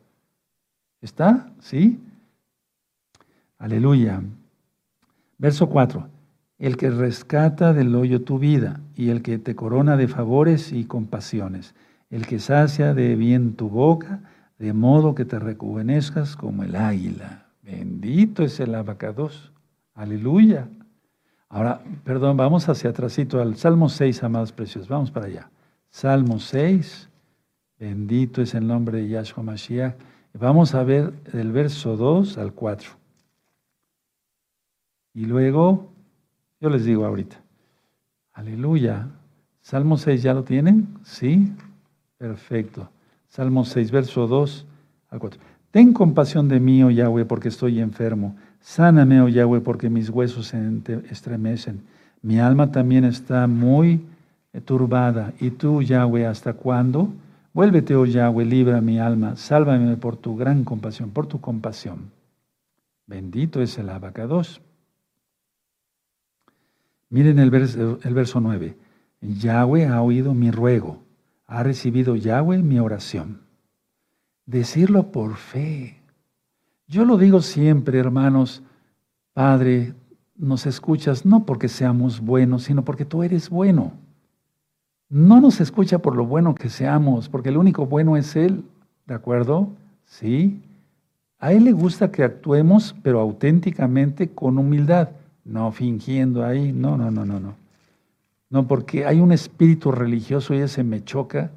[1.00, 1.52] ¿Está?
[1.60, 2.00] ¿Sí?
[3.58, 4.22] Aleluya.
[5.38, 6.08] Verso 4.
[6.58, 10.84] El que rescata del hoyo tu vida y el que te corona de favores y
[10.84, 11.74] compasiones,
[12.10, 14.22] el que sacia de bien tu boca,
[14.58, 17.43] de modo que te rejuvenezcas como el águila.
[17.64, 19.50] Bendito es el abacados.
[19.94, 20.68] Aleluya.
[21.48, 24.86] Ahora, perdón, vamos hacia atrásito al Salmo 6, amados precios.
[24.86, 25.50] Vamos para allá.
[25.88, 27.08] Salmo 6.
[27.78, 29.96] Bendito es el nombre de Yahshua Mashiach.
[30.34, 32.90] Vamos a ver del verso 2 al 4.
[35.14, 35.90] Y luego,
[36.60, 37.40] yo les digo ahorita.
[38.32, 39.08] Aleluya.
[39.62, 40.98] Salmo 6, ¿ya lo tienen?
[41.02, 41.50] Sí.
[42.18, 42.90] Perfecto.
[43.28, 44.66] Salmo 6, verso 2
[45.08, 45.53] al 4.
[45.74, 48.36] Ten compasión de mí, oh Yahweh, porque estoy enfermo.
[48.60, 50.56] Sáname, oh Yahweh, porque mis huesos se
[51.10, 51.82] estremecen.
[52.22, 54.06] Mi alma también está muy
[54.64, 55.32] turbada.
[55.40, 57.12] ¿Y tú, Yahweh, hasta cuándo?
[57.52, 59.34] Vuélvete, oh Yahweh, libra mi alma.
[59.34, 62.12] Sálvame por tu gran compasión, por tu compasión.
[63.08, 64.60] Bendito es el abacados.
[67.10, 68.76] Miren el verso, el verso 9.
[69.20, 71.02] Yahweh ha oído mi ruego.
[71.48, 73.43] Ha recibido Yahweh mi oración.
[74.46, 75.96] Decirlo por fe.
[76.86, 78.62] Yo lo digo siempre, hermanos,
[79.32, 79.94] Padre,
[80.36, 83.92] nos escuchas no porque seamos buenos, sino porque tú eres bueno.
[85.08, 88.64] No nos escucha por lo bueno que seamos, porque el único bueno es Él,
[89.06, 89.68] ¿de acuerdo?
[90.04, 90.60] Sí.
[91.38, 95.10] A Él le gusta que actuemos, pero auténticamente con humildad,
[95.44, 97.54] no fingiendo ahí, no, no, no, no, no.
[98.50, 101.50] No, porque hay un espíritu religioso y ese me choca,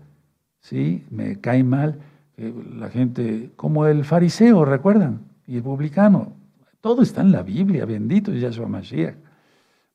[0.61, 1.03] ¿sí?
[1.09, 1.99] Me cae mal
[2.37, 5.27] la gente, como el fariseo, ¿recuerdan?
[5.47, 6.33] y el publicano.
[6.81, 9.15] Todo está en la Biblia, bendito es Yahshua Mashiach.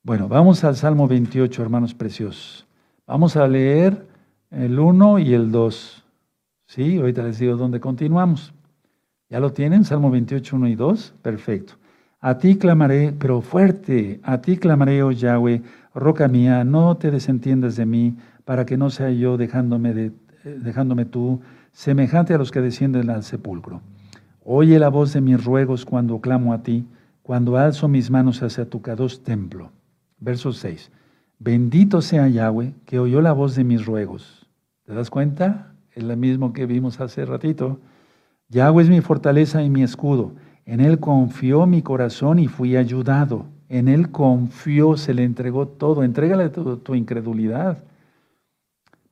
[0.02, 2.66] Bueno, vamos al Salmo 28, hermanos preciosos.
[3.06, 4.06] Vamos a leer
[4.50, 6.04] el 1 y el 2.
[6.66, 8.52] Sí, ahorita les digo dónde continuamos.
[9.28, 9.84] ¿Ya lo tienen?
[9.84, 11.14] Salmo 28, 1 y 2.
[11.22, 11.74] Perfecto.
[12.20, 15.62] A ti clamaré, pero fuerte, a ti clamaré, oh Yahweh,
[15.94, 20.06] roca mía, no te desentiendas de mí, para que no sea yo dejándome, de,
[20.44, 21.40] eh, dejándome tú,
[21.72, 23.80] semejante a los que descienden al sepulcro.
[24.44, 26.86] Oye la voz de mis ruegos cuando clamo a ti,
[27.22, 29.70] cuando alzo mis manos hacia tu cados templo.
[30.18, 30.90] Verso 6.
[31.38, 34.46] Bendito sea Yahweh, que oyó la voz de mis ruegos.
[34.84, 35.74] ¿Te das cuenta?
[35.92, 37.80] Es lo mismo que vimos hace ratito.
[38.48, 40.32] Yahweh es mi fortaleza y mi escudo.
[40.64, 43.46] En Él confió mi corazón y fui ayudado.
[43.68, 46.04] En Él confió, se le entregó todo.
[46.04, 47.82] Entrégale tu, tu incredulidad.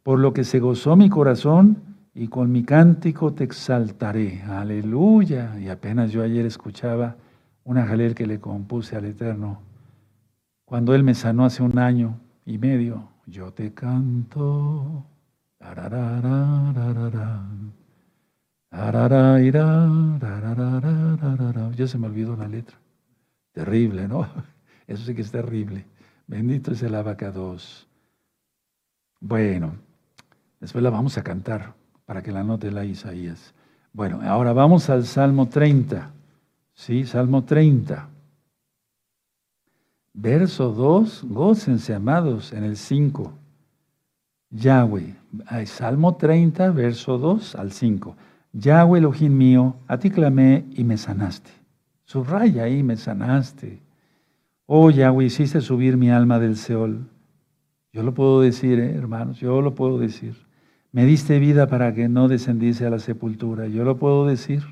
[0.02, 4.42] Por lo que se gozó mi corazón y con mi cántico te exaltaré.
[4.42, 5.58] Aleluya.
[5.58, 7.16] Y apenas yo ayer escuchaba
[7.64, 9.60] una jalel que le compuse al Eterno.
[10.64, 15.04] Cuando Él me sanó hace un año y medio, yo te canto.
[21.76, 22.76] Ya se me olvidó la letra.
[23.52, 24.28] Terrible, ¿no?
[24.86, 25.86] Eso sí que es terrible.
[26.26, 27.88] Bendito es el abacados.
[29.20, 29.74] Bueno,
[30.60, 31.79] después la vamos a cantar
[32.10, 33.54] para que la note la Isaías.
[33.92, 36.10] Bueno, ahora vamos al Salmo 30.
[36.74, 38.08] Sí, Salmo 30.
[40.14, 43.32] Verso 2, gócense amados en el 5.
[44.50, 45.14] Yahweh,
[45.66, 48.16] Salmo 30, verso 2 al 5.
[48.54, 51.52] Yahweh Elohim mío, a ti clamé y me sanaste.
[52.02, 53.78] Subraya ahí, me sanaste.
[54.66, 57.06] Oh Yahweh, hiciste subir mi alma del Seol.
[57.92, 60.49] Yo lo puedo decir, eh, hermanos, yo lo puedo decir.
[60.92, 63.68] Me diste vida para que no descendiese a la sepultura.
[63.68, 64.62] Yo lo puedo decir.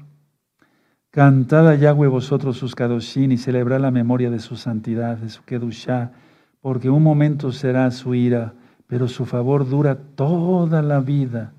[1.11, 5.43] Cantad a Yahweh vosotros sus kadoshim y celebrad la memoria de su santidad, de su
[5.45, 6.12] kedushá,
[6.61, 8.55] porque un momento será su ira,
[8.87, 11.53] pero su favor dura toda la vida.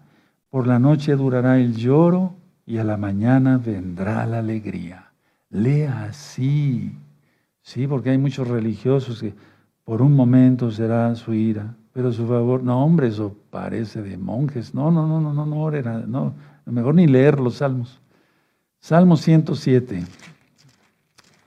[0.49, 2.35] Por la noche durará el lloro
[2.65, 5.11] y a la mañana vendrá la alegría.
[5.49, 6.95] Lea así.
[7.61, 9.33] Sí, porque hay muchos religiosos que
[9.83, 14.73] por un momento será su ira, pero su favor, no hombre, eso parece de monjes.
[14.73, 16.33] No, no, no, no, no, no, era, no,
[16.65, 17.99] mejor ni leer los salmos.
[18.79, 20.05] Salmo 107.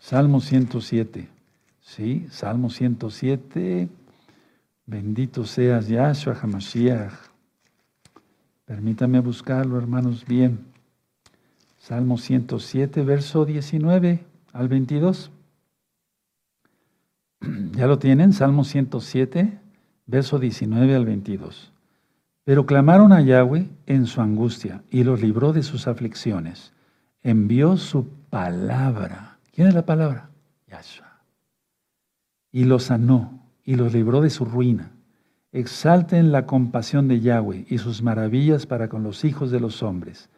[0.00, 1.28] Salmo 107.
[1.80, 3.88] Sí, Salmo 107.
[4.84, 7.12] Bendito seas Yahshua HaMashiach.
[8.64, 10.66] Permítame buscarlo, hermanos, bien.
[11.78, 15.30] Salmo 107, verso 19 al 22.
[17.72, 18.32] ¿Ya lo tienen?
[18.32, 19.58] Salmo 107,
[20.06, 21.72] verso 19 al 22.
[22.44, 26.72] Pero clamaron a Yahweh en su angustia y los libró de sus aflicciones.
[27.22, 29.38] Envió su palabra.
[29.52, 30.30] ¿Quién es la palabra?
[30.66, 31.20] Yahshua.
[32.50, 34.92] Y los sanó y los libró de su ruina.
[35.52, 40.30] Exalten la compasión de Yahweh y sus maravillas para con los hijos de los hombres.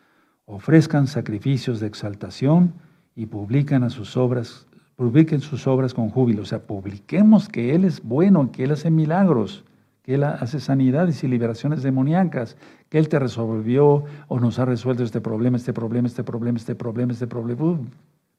[0.44, 2.74] Ofrezcan sacrificios de exaltación
[3.14, 4.66] y publican a sus obras,
[4.96, 6.42] publiquen sus obras con júbilo.
[6.42, 9.64] O sea, publiquemos que Él es bueno, que Él hace milagros,
[10.02, 12.56] que Él hace sanidades y liberaciones demoníacas,
[12.88, 16.74] que Él te resolvió o nos ha resuelto este problema, este problema, este problema, este
[16.74, 17.78] problema, este problema.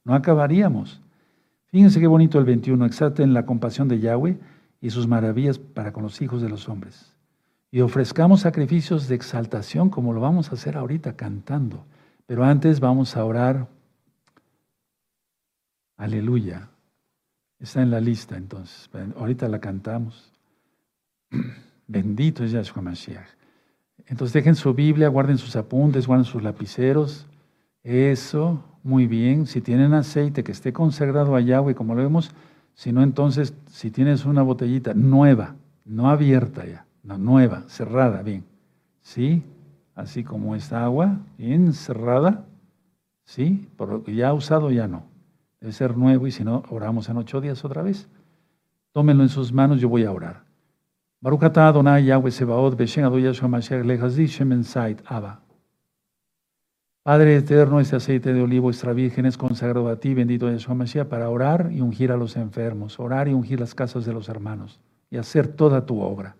[0.04, 1.00] no acabaríamos.
[1.66, 2.86] Fíjense qué bonito el 21.
[2.86, 4.38] Exalten la compasión de Yahweh
[4.80, 7.12] y sus maravillas para con los hijos de los hombres.
[7.70, 11.84] Y ofrezcamos sacrificios de exaltación como lo vamos a hacer ahorita cantando.
[12.26, 13.66] Pero antes vamos a orar.
[15.96, 16.68] Aleluya.
[17.58, 18.90] Está en la lista entonces.
[19.16, 20.32] Ahorita la cantamos.
[21.86, 23.28] Bendito es Yahshua Mashiach.
[24.06, 27.26] Entonces dejen su Biblia, guarden sus apuntes, guarden sus lapiceros.
[27.82, 29.46] Eso, muy bien.
[29.46, 32.32] Si tienen aceite que esté consagrado a Yahweh, como lo vemos,
[32.74, 38.44] sino entonces, si tienes una botellita nueva, no abierta ya, no, nueva, cerrada, bien,
[39.00, 39.42] ¿sí?
[39.94, 42.44] Así como esta agua, bien cerrada,
[43.24, 43.66] ¿sí?
[43.76, 45.04] Porque ya usado ya no.
[45.66, 48.08] Debe ser nuevo y si no, oramos en ocho días otra vez.
[48.92, 50.44] Tómenlo en sus manos, yo voy a orar.
[51.20, 53.04] Baruch Adonai Yahweh Sebaot, Beshen
[53.50, 54.62] Mashiach Shemen
[55.06, 55.40] Abba.
[57.02, 61.08] Padre eterno, este aceite de olivo extra virgen es consagrado a ti, bendito Yeshua Mashiach,
[61.08, 64.78] para orar y ungir a los enfermos, orar y ungir las casas de los hermanos
[65.10, 66.36] y hacer toda tu obra.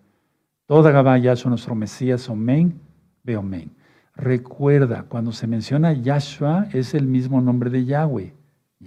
[0.67, 2.79] Toda Gabá Yahshua, nuestro Mesías, Omen,
[3.23, 3.71] ve Omen.
[4.15, 8.36] Recuerda, cuando se menciona Yahshua, es el mismo nombre de Yahweh.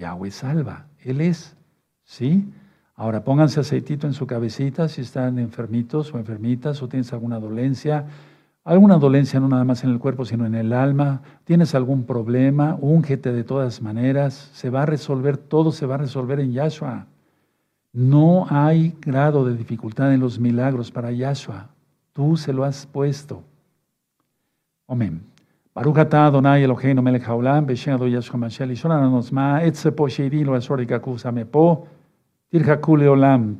[0.00, 1.56] Yahweh salva, Él es.
[2.04, 2.52] ¿Sí?
[2.96, 8.06] Ahora pónganse aceitito en su cabecita si están enfermitos o enfermitas o tienes alguna dolencia
[8.64, 12.76] alguna dolencia no nada más en el cuerpo, sino en el alma, tienes algún problema,
[12.80, 17.06] úngete de todas maneras, se va a resolver, todo se va a resolver en Yahshua.
[17.92, 21.70] No hay grado de dificultad en los milagros para Yahshua.
[22.12, 23.42] Tú se lo has puesto.
[24.86, 25.22] Amén.
[27.02, 28.00] Melech haolam lo.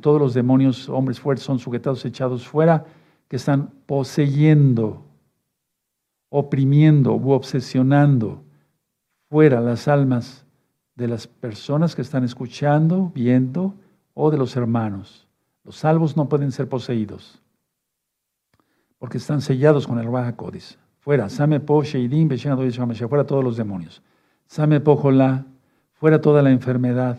[0.01, 2.85] Todos los demonios, hombres fuertes, son sujetados, echados fuera
[3.27, 5.03] que están poseyendo,
[6.29, 8.43] oprimiendo u obsesionando
[9.29, 10.45] fuera las almas
[10.95, 13.73] de las personas que están escuchando, viendo,
[14.13, 15.27] o de los hermanos.
[15.63, 17.41] Los salvos no pueden ser poseídos,
[18.99, 20.77] porque están sellados con el Raja Codis.
[21.01, 22.29] Fuera, Same Po, Sheidim,
[23.09, 24.03] fuera todos los demonios.
[24.45, 24.95] Same Po,
[25.93, 27.17] fuera toda la enfermedad.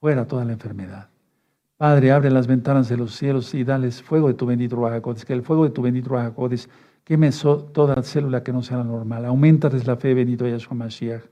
[0.00, 1.08] Fuera toda la enfermedad.
[1.76, 5.32] Padre, abre las ventanas de los cielos y dales fuego de tu bendito Ruajacodes, que
[5.32, 6.68] el fuego de tu bendito Ruajacodes
[7.02, 7.30] queme
[7.72, 9.24] toda célula que no sea la normal.
[9.24, 11.24] Aumentares la fe, bendito Yahshua Mashiach.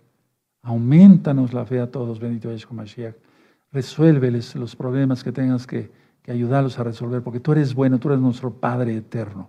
[0.62, 3.14] Aumentanos la fe a todos, bendito Yahshua Mashiach.
[3.70, 8.08] Resuélveles los problemas que tengas que, que ayudarlos a resolver, porque tú eres bueno, tú
[8.08, 9.48] eres nuestro Padre eterno.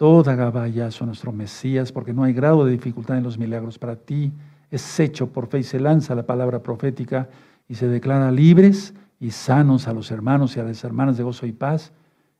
[0.00, 4.32] Toda Yahshua, nuestro Mesías, porque no hay grado de dificultad en los milagros para ti.
[4.70, 7.28] Es hecho por fe y se lanza la palabra profética
[7.68, 11.44] y se declara libres y sanos a los hermanos y a las hermanas de gozo
[11.44, 11.92] y paz,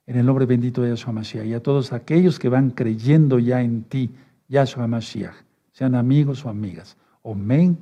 [0.06, 3.61] en el nombre bendito de Yahshua Mashiach, y a todos aquellos que van creyendo ya
[3.61, 4.08] en ti,
[4.48, 5.34] Yahshua Mashiach,
[5.70, 6.96] sean amigos o amigas.
[7.20, 7.76] Omen,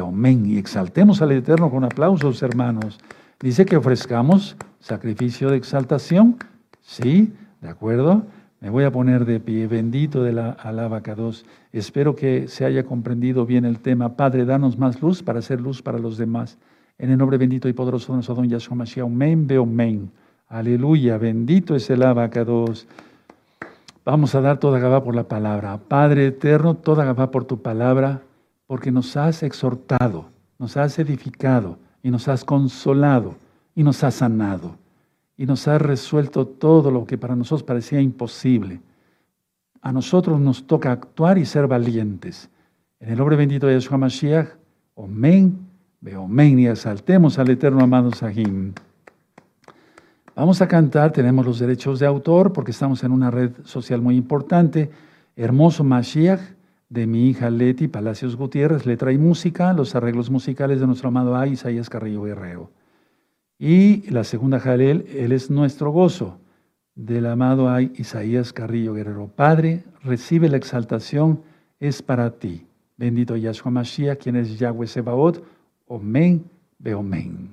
[0.00, 2.98] omen, y exaltemos al Eterno con aplausos, hermanos.
[3.38, 6.38] Dice que ofrezcamos sacrificio de exaltación,
[6.80, 7.34] ¿sí?
[7.60, 8.24] ¿De acuerdo?
[8.60, 11.46] Me voy a poner de pie, bendito de la alabacados.
[11.72, 14.16] Espero que se haya comprendido bien el tema.
[14.16, 16.58] Padre, danos más luz para hacer luz para los demás.
[16.98, 19.06] En el nombre bendito y poderoso de nuestro don Yahshua Mashiach.
[19.06, 20.10] Amén, amén.
[20.46, 21.16] Aleluya.
[21.16, 22.86] Bendito es el abacados.
[24.04, 25.78] Vamos a dar toda Gabá por la palabra.
[25.78, 28.20] Padre eterno, toda Gabá por tu palabra,
[28.66, 30.26] porque nos has exhortado,
[30.58, 33.36] nos has edificado y nos has consolado
[33.74, 34.79] y nos has sanado
[35.40, 38.82] y nos has resuelto todo lo que para nosotros parecía imposible.
[39.80, 42.50] A nosotros nos toca actuar y ser valientes.
[43.00, 44.48] En el nombre bendito de Yahshua Mashiach.
[44.98, 45.58] Amén
[46.28, 48.74] men y exaltemos al eterno amado Sahim.
[50.36, 54.16] Vamos a cantar, tenemos los derechos de autor porque estamos en una red social muy
[54.16, 54.90] importante.
[55.36, 56.42] Hermoso Mashiach
[56.90, 61.34] de mi hija Leti Palacios Gutiérrez, letra y música, los arreglos musicales de nuestro amado
[61.34, 61.46] A.
[61.46, 62.70] Isaías Carrillo Guerrero.
[63.62, 66.38] Y la segunda Jalel, Él es nuestro gozo,
[66.94, 67.82] del amado A.
[67.82, 69.28] Isaías Carrillo Guerrero.
[69.28, 71.42] Padre, recibe la exaltación,
[71.78, 72.66] es para ti.
[72.96, 75.44] Bendito Yahshua Mashiach, quien es Yahweh Sebaot,
[75.86, 76.42] Omen,
[76.78, 77.50] Beomen.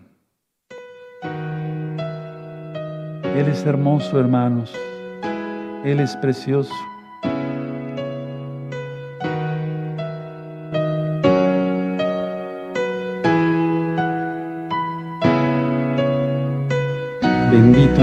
[3.36, 4.74] Él es hermoso, hermanos.
[5.84, 6.74] Él es precioso.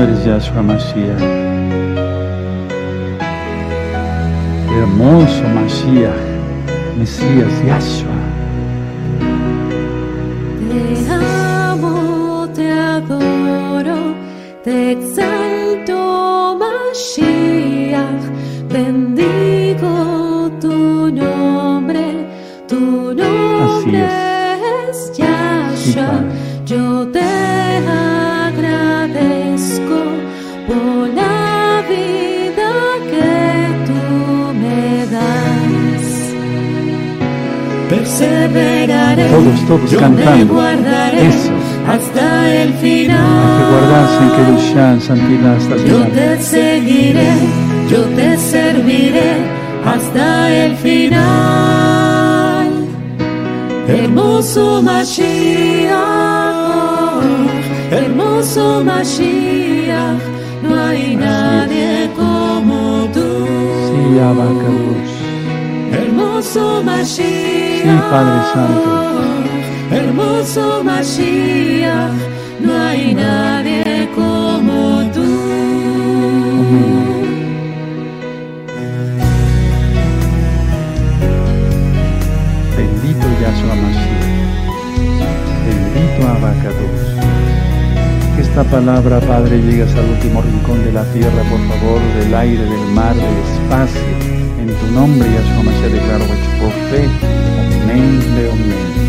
[0.05, 1.21] Bendito eres Yahshua Mashiach.
[4.69, 6.25] Hermoso Mashiach,
[6.99, 8.15] Mesías Yahshua.
[14.63, 18.25] te exalto, Mashiach,
[18.71, 19.54] bendigo
[38.25, 40.37] Perseveraré, todos, todos yo cantando.
[40.37, 41.27] me guardaré.
[41.29, 41.51] Eso
[41.89, 43.59] hasta el final.
[43.59, 45.99] Que guardasen que luchan santidad hasta el final.
[45.99, 47.33] Yo te seguiré,
[47.91, 49.33] yo te serviré
[49.85, 52.71] hasta el final.
[53.89, 55.93] Hermoso Mashiach,
[57.91, 60.23] hermoso Mashiach,
[60.63, 63.47] no hay nadie como tú.
[63.91, 65.14] Sí, Abacados.
[66.55, 67.83] Hermoso Mashiach.
[67.83, 69.15] Sí, Padre Santo
[69.91, 72.13] hermoso Mashiach,
[72.61, 75.25] no hay nadie como tú.
[82.77, 84.27] Bendito Yahshua Mashiach,
[85.67, 87.03] bendito Abacados.
[88.37, 92.33] Que esta palabra, Padre, llegue hasta el último rincón de la tierra, por favor, del
[92.33, 94.44] aire, del mar, del espacio.
[94.65, 97.05] En tu nombre, Yahshua Mashiach, declaro hecho por fe.
[97.83, 99.04] Amén, de amén.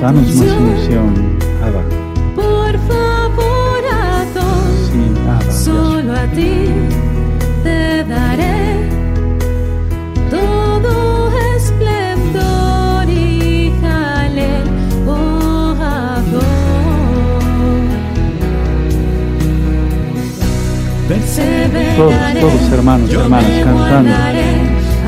[0.00, 1.14] Danos más unción,
[1.62, 1.82] Abba.
[2.34, 5.52] Por favor, a todos, Sí, Abba.
[5.52, 6.54] solo a ti
[7.62, 8.88] te daré
[10.30, 14.64] todo esplendor y jalel,
[15.06, 16.44] oh Adón.
[21.96, 24.10] Todos, todos hermanos, hermanas, cantando.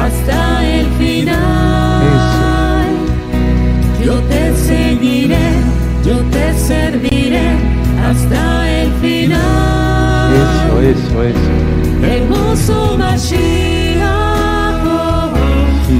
[0.03, 1.76] hasta el final.
[4.07, 5.49] Yo te seguiré,
[6.05, 7.49] yo te serviré
[8.09, 10.33] hasta el final.
[10.43, 11.53] Eso, eso, eso.
[12.15, 14.05] Hermoso Mashiach,
[14.87, 15.33] oh,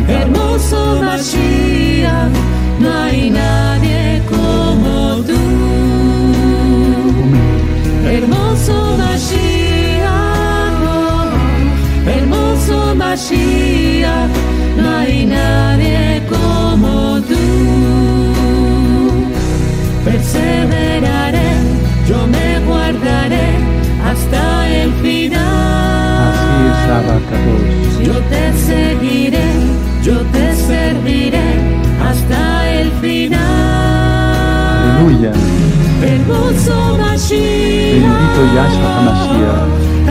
[0.07, 2.31] hermoso Mashiach,
[2.79, 5.43] no hay nadie como tú.
[8.09, 14.31] Hermoso Mashiach, oh, hermoso Mashiach,
[14.77, 17.36] no hay nadie como tú.
[20.47, 21.51] Perseveraré,
[22.09, 23.49] yo me guardaré
[24.05, 25.43] hasta el final.
[26.31, 28.07] Así es.
[28.07, 29.49] Yo te seguiré,
[30.05, 31.49] yo te serviré
[32.09, 33.41] hasta el final.
[34.99, 35.33] Aleluya.
[36.03, 38.03] Hermoso Mashiach.
[38.03, 40.06] Bendito Yahshua HaMashiach.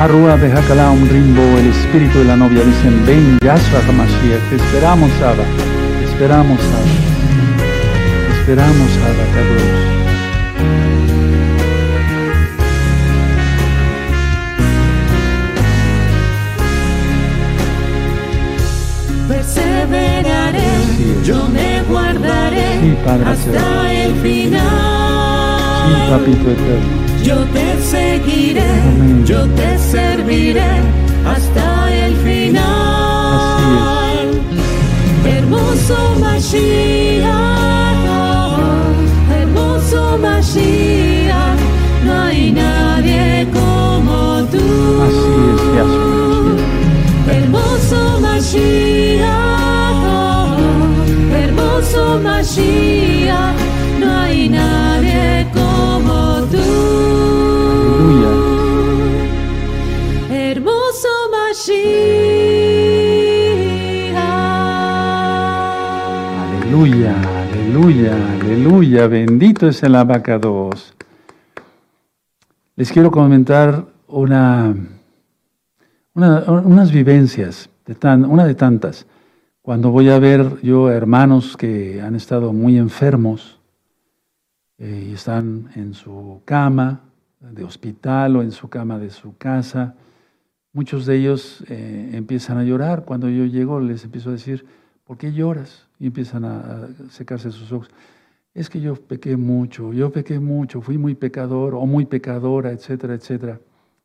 [0.00, 5.10] Arrua Bejakala un rimbo, el espíritu de la novia dicen, ven Yahshua HaMashiach, te esperamos
[5.22, 5.44] Abba,
[5.98, 6.84] te esperamos Abba,
[8.26, 9.88] te esperamos Abba Kadosh.
[19.28, 20.70] Perseveraré,
[21.24, 25.86] yo me guardaré Sí, Padre hasta el final.
[25.86, 27.07] Sí, papito eterno.
[27.28, 29.26] Yo te seguiré, Amén.
[29.26, 30.80] yo te serviré
[31.26, 32.64] hasta el final.
[35.26, 37.28] Hermoso Mashiach,
[39.40, 41.60] hermoso Mashiach,
[42.06, 44.64] no hay nadie como tú.
[45.04, 46.56] Así es, Yahshua.
[47.36, 49.28] Hermoso Mashiach,
[51.42, 53.58] hermoso Mashiach,
[54.00, 57.17] no hay nadie como tú.
[66.78, 69.08] Aleluya, aleluya, aleluya.
[69.08, 70.94] Bendito es el abacados.
[72.76, 74.76] Les quiero comentar una,
[76.14, 79.06] una- unas vivencias, de tan, una de tantas.
[79.60, 83.58] Cuando voy a ver yo hermanos que han estado muy enfermos
[84.78, 87.00] eh, y están en su cama
[87.40, 89.96] de hospital o en su cama de su casa,
[90.72, 93.04] muchos de ellos eh, empiezan a llorar.
[93.04, 94.64] Cuando yo llego les empiezo a decir,
[95.02, 95.87] ¿por qué lloras?
[95.98, 97.90] Y empiezan a, secarse sus ojos.
[98.54, 103.14] Es que yo pequé mucho, yo pequé mucho, fui muy pecador o muy pecadora, etcétera,
[103.14, 103.60] etcétera.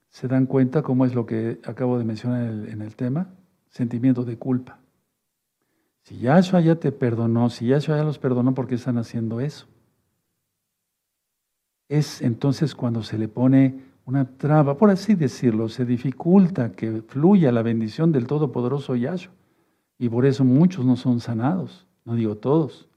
[0.10, 3.30] ¿Se dan cuenta cómo es lo que acabo de mencionar en el tema?
[3.70, 4.80] Sentimiento de culpa.
[6.04, 9.68] Si Yahshua ya te perdonó, si Yahshua ya los perdonó, ¿por qué están haciendo eso?
[11.88, 17.52] Es entonces cuando se le pone una traba, por así decirlo, se dificulta que fluya
[17.52, 19.34] la bendición del Todopoderoso Yahshua.
[20.04, 22.90] Y por eso muchos no son sanados, no digo todos.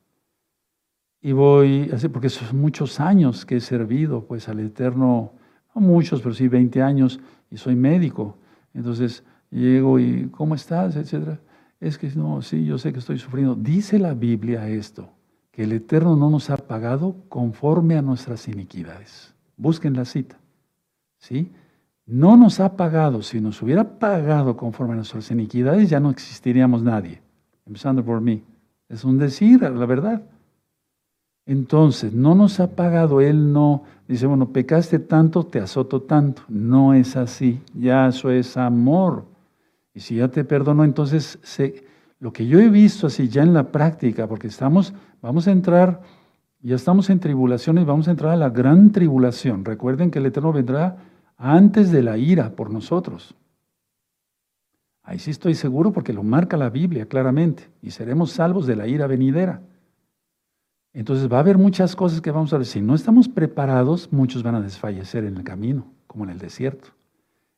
[1.22, 5.30] Y voy, porque son muchos años que he servido pues al Eterno,
[5.72, 8.36] no muchos, pero sí 20 años, y soy médico.
[8.74, 9.22] Entonces
[9.52, 10.96] llego y, ¿cómo estás?
[10.96, 11.38] Etcétera.
[11.78, 13.54] Es que no, sí, yo sé que estoy sufriendo.
[13.54, 15.08] Dice la Biblia esto,
[15.52, 19.32] que el Eterno no nos ha pagado conforme a nuestras iniquidades.
[19.56, 20.40] Busquen la cita.
[21.18, 21.52] ¿Sí?
[22.06, 23.22] No nos ha pagado.
[23.22, 27.20] Si nos hubiera pagado conforme a nuestras iniquidades, ya no existiríamos nadie.
[27.66, 28.42] Empezando por mí.
[28.88, 30.22] Es un decir, la verdad.
[31.46, 36.42] Entonces, no nos ha pagado, Él no dice, bueno, pecaste tanto, te azoto tanto.
[36.48, 39.24] No es así, ya eso es amor.
[39.94, 41.38] Y si ya te perdonó, entonces
[42.18, 44.92] lo que yo he visto así ya en la práctica, porque estamos,
[45.22, 46.02] vamos a entrar,
[46.62, 49.64] ya estamos en tribulación y vamos a entrar a la gran tribulación.
[49.64, 50.96] Recuerden que el Eterno vendrá
[51.36, 53.34] antes de la ira por nosotros.
[55.02, 58.88] Ahí sí estoy seguro porque lo marca la Biblia claramente y seremos salvos de la
[58.88, 59.62] ira venidera.
[60.92, 62.66] Entonces va a haber muchas cosas que vamos a ver.
[62.66, 66.88] Si no estamos preparados, muchos van a desfallecer en el camino, como en el desierto.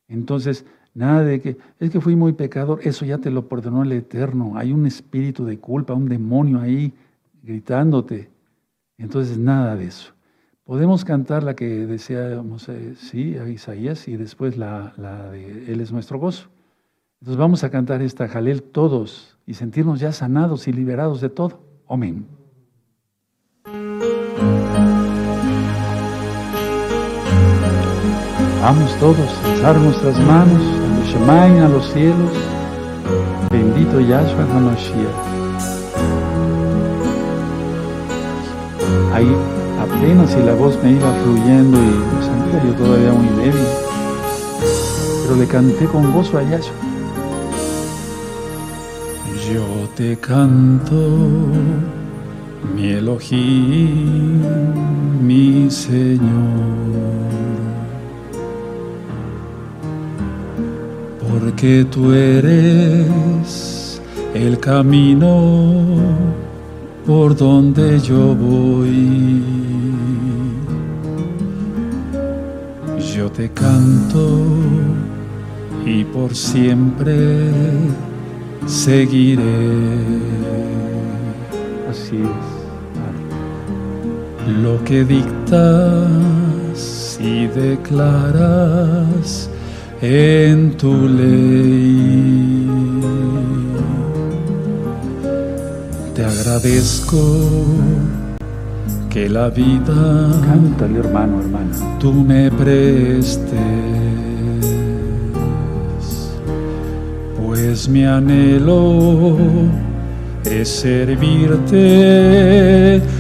[0.09, 3.92] Entonces, nada de que, es que fui muy pecador, eso ya te lo perdonó el
[3.92, 4.55] Eterno.
[4.56, 6.92] Hay un espíritu de culpa, un demonio ahí
[7.42, 8.28] gritándote.
[8.98, 10.12] Entonces, nada de eso.
[10.69, 12.69] Podemos cantar la que deseamos,
[12.99, 16.51] sí, a Isaías, y después la, la, de Él es nuestro gozo.
[17.23, 21.62] Entonces vamos a cantar esta Jalel todos y sentirnos ya sanados y liberados de todo.
[21.89, 22.27] Amén.
[28.61, 32.32] Vamos todos a alzar nuestras manos a los a los cielos.
[33.51, 35.16] Bendito Yahshua HaMashiach.
[39.15, 43.68] Ahí apenas si la voz me iba fluyendo y me sentía yo todavía muy débil,
[45.22, 46.74] pero le canté con gozo a Yahshua.
[49.52, 50.94] Yo te canto
[52.74, 54.42] mi Elohim,
[55.22, 56.98] mi Señor.
[61.48, 64.00] porque tú eres
[64.34, 65.96] el camino
[67.09, 69.43] por donde yo voy.
[73.16, 74.44] Yo te canto
[75.86, 77.51] y por siempre
[78.66, 79.40] seguiré.
[81.90, 82.47] Así es.
[84.62, 85.59] Lo que dictas
[87.22, 89.48] y declaras
[90.02, 92.57] en tu ley.
[96.49, 97.20] Agradezco
[99.11, 103.53] que la vida, cántale hermano, hermana, tú me prestes,
[107.37, 109.37] pues mi anhelo
[110.45, 111.83] es servirte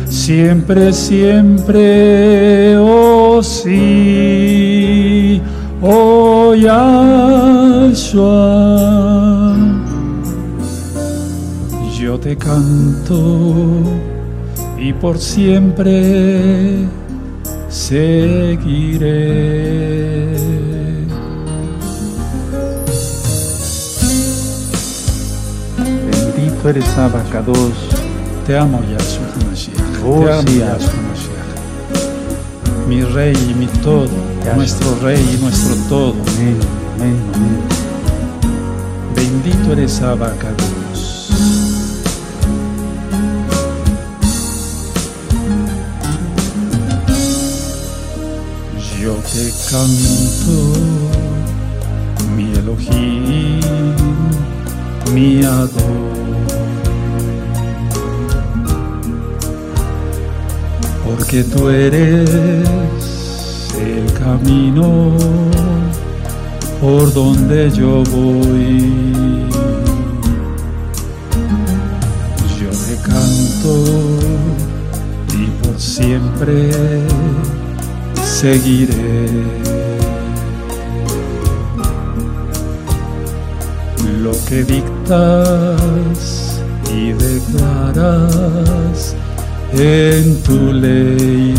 [0.06, 5.42] siempre, siempre, oh sí,
[5.82, 7.88] oh Yahshua.
[12.28, 13.80] Te canto
[14.78, 16.84] y por siempre
[17.70, 19.06] seguiré.
[25.78, 27.72] Bendito eres Abacados.
[28.46, 29.78] Te amo, Yahshua HaMashiach.
[30.04, 31.52] Oh, Te amo, sí, Yahshua HaMashiach.
[32.88, 34.06] Mi rey y mi todo,
[34.54, 36.12] nuestro rey y nuestro todo.
[36.12, 36.58] Amén,
[36.94, 37.62] amén, amén.
[39.16, 40.77] Bendito eres Abacados.
[49.32, 50.56] Te canto,
[52.34, 53.60] mi Elohim,
[55.14, 56.18] mi Ador.
[61.04, 62.30] Porque tú eres
[63.78, 65.12] el camino
[66.80, 69.46] por donde yo voy.
[72.60, 73.84] Yo te canto
[75.34, 76.70] y por siempre
[78.40, 79.26] seguiré.
[84.22, 86.18] Lo que dictas
[86.94, 89.16] y declaras
[89.72, 91.54] en tu ley.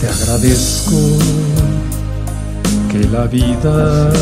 [0.00, 1.00] Te agradezco
[2.92, 4.12] que la vida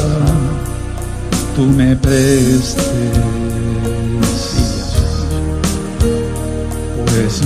[1.56, 3.19] tú me prestes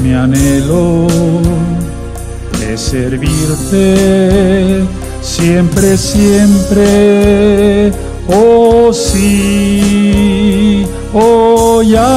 [0.03, 1.07] mi anhelo
[2.71, 4.85] es servirte
[5.21, 7.93] siempre, siempre,
[8.29, 12.09] oh sí, oh Yahshua.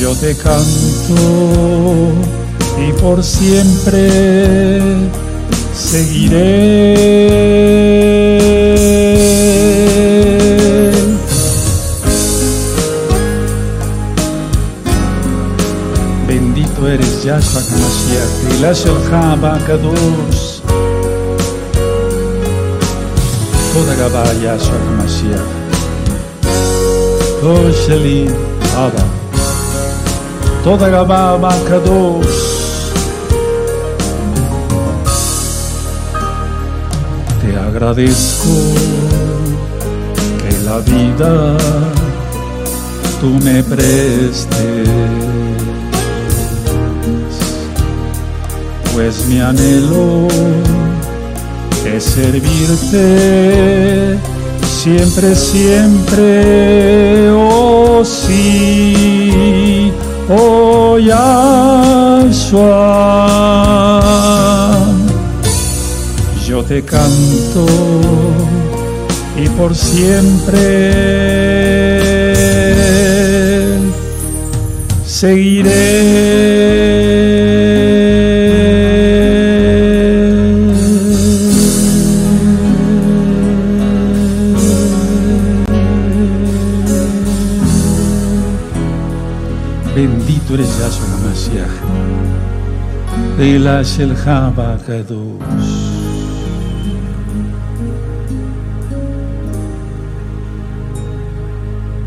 [0.00, 1.16] Yo te canto
[2.78, 5.08] y por siempre
[5.74, 7.16] seguiré.
[23.72, 23.94] Toda
[24.86, 25.52] HaMashiach.
[27.40, 28.26] Tosh Sheli
[28.74, 29.04] Abba.
[30.64, 32.42] Toda Gabá Kadosh.
[37.40, 38.56] Te agradezco
[40.42, 41.56] que la vida
[43.20, 44.48] tú me prestes,
[48.96, 50.26] pues mi anhelo
[51.84, 54.18] es servirte
[54.64, 59.92] siempre, siempre, oh sí,
[60.30, 61.26] oh Yahshua.
[66.48, 67.66] Yo te canto
[69.36, 71.36] y por siempre
[75.20, 77.45] Bendito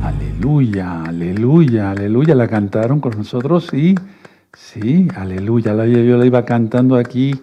[0.03, 2.35] Aleluya, aleluya, aleluya.
[2.35, 3.95] La cantaron con nosotros y
[4.51, 5.85] sí, aleluya.
[5.85, 7.39] Yo la iba cantando aquí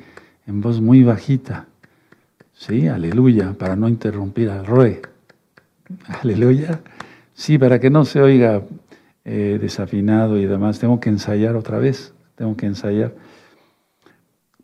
[0.47, 1.65] en voz muy bajita.
[2.53, 5.01] Sí, aleluya, para no interrumpir al Roe.
[6.21, 6.81] Aleluya.
[7.33, 8.61] Sí, para que no se oiga
[9.25, 10.81] eh, desafinado y demás.
[10.81, 12.13] Tengo que ensayar otra vez.
[12.35, 13.15] Tengo que ensayar.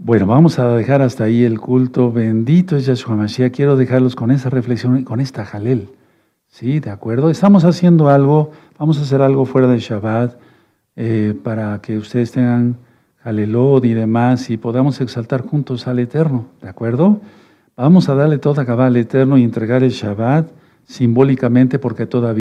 [0.04, 2.10] Bueno, vamos a dejar hasta ahí el culto.
[2.10, 3.52] Bendito es Yahshua Mashiach.
[3.52, 5.90] Quiero dejarlos con esa reflexión y con esta jalel.
[6.48, 7.30] Sí, de acuerdo.
[7.30, 8.50] Estamos haciendo algo,
[8.80, 10.34] vamos a hacer algo fuera de Shabbat
[10.96, 12.78] eh, para que ustedes tengan
[13.22, 17.20] Jalelod y demás y podamos exaltar juntos al Eterno, ¿de acuerdo?
[17.76, 20.48] Vamos a darle toda cabal al Eterno y entregar el Shabbat
[20.84, 22.30] simbólicamente porque todavía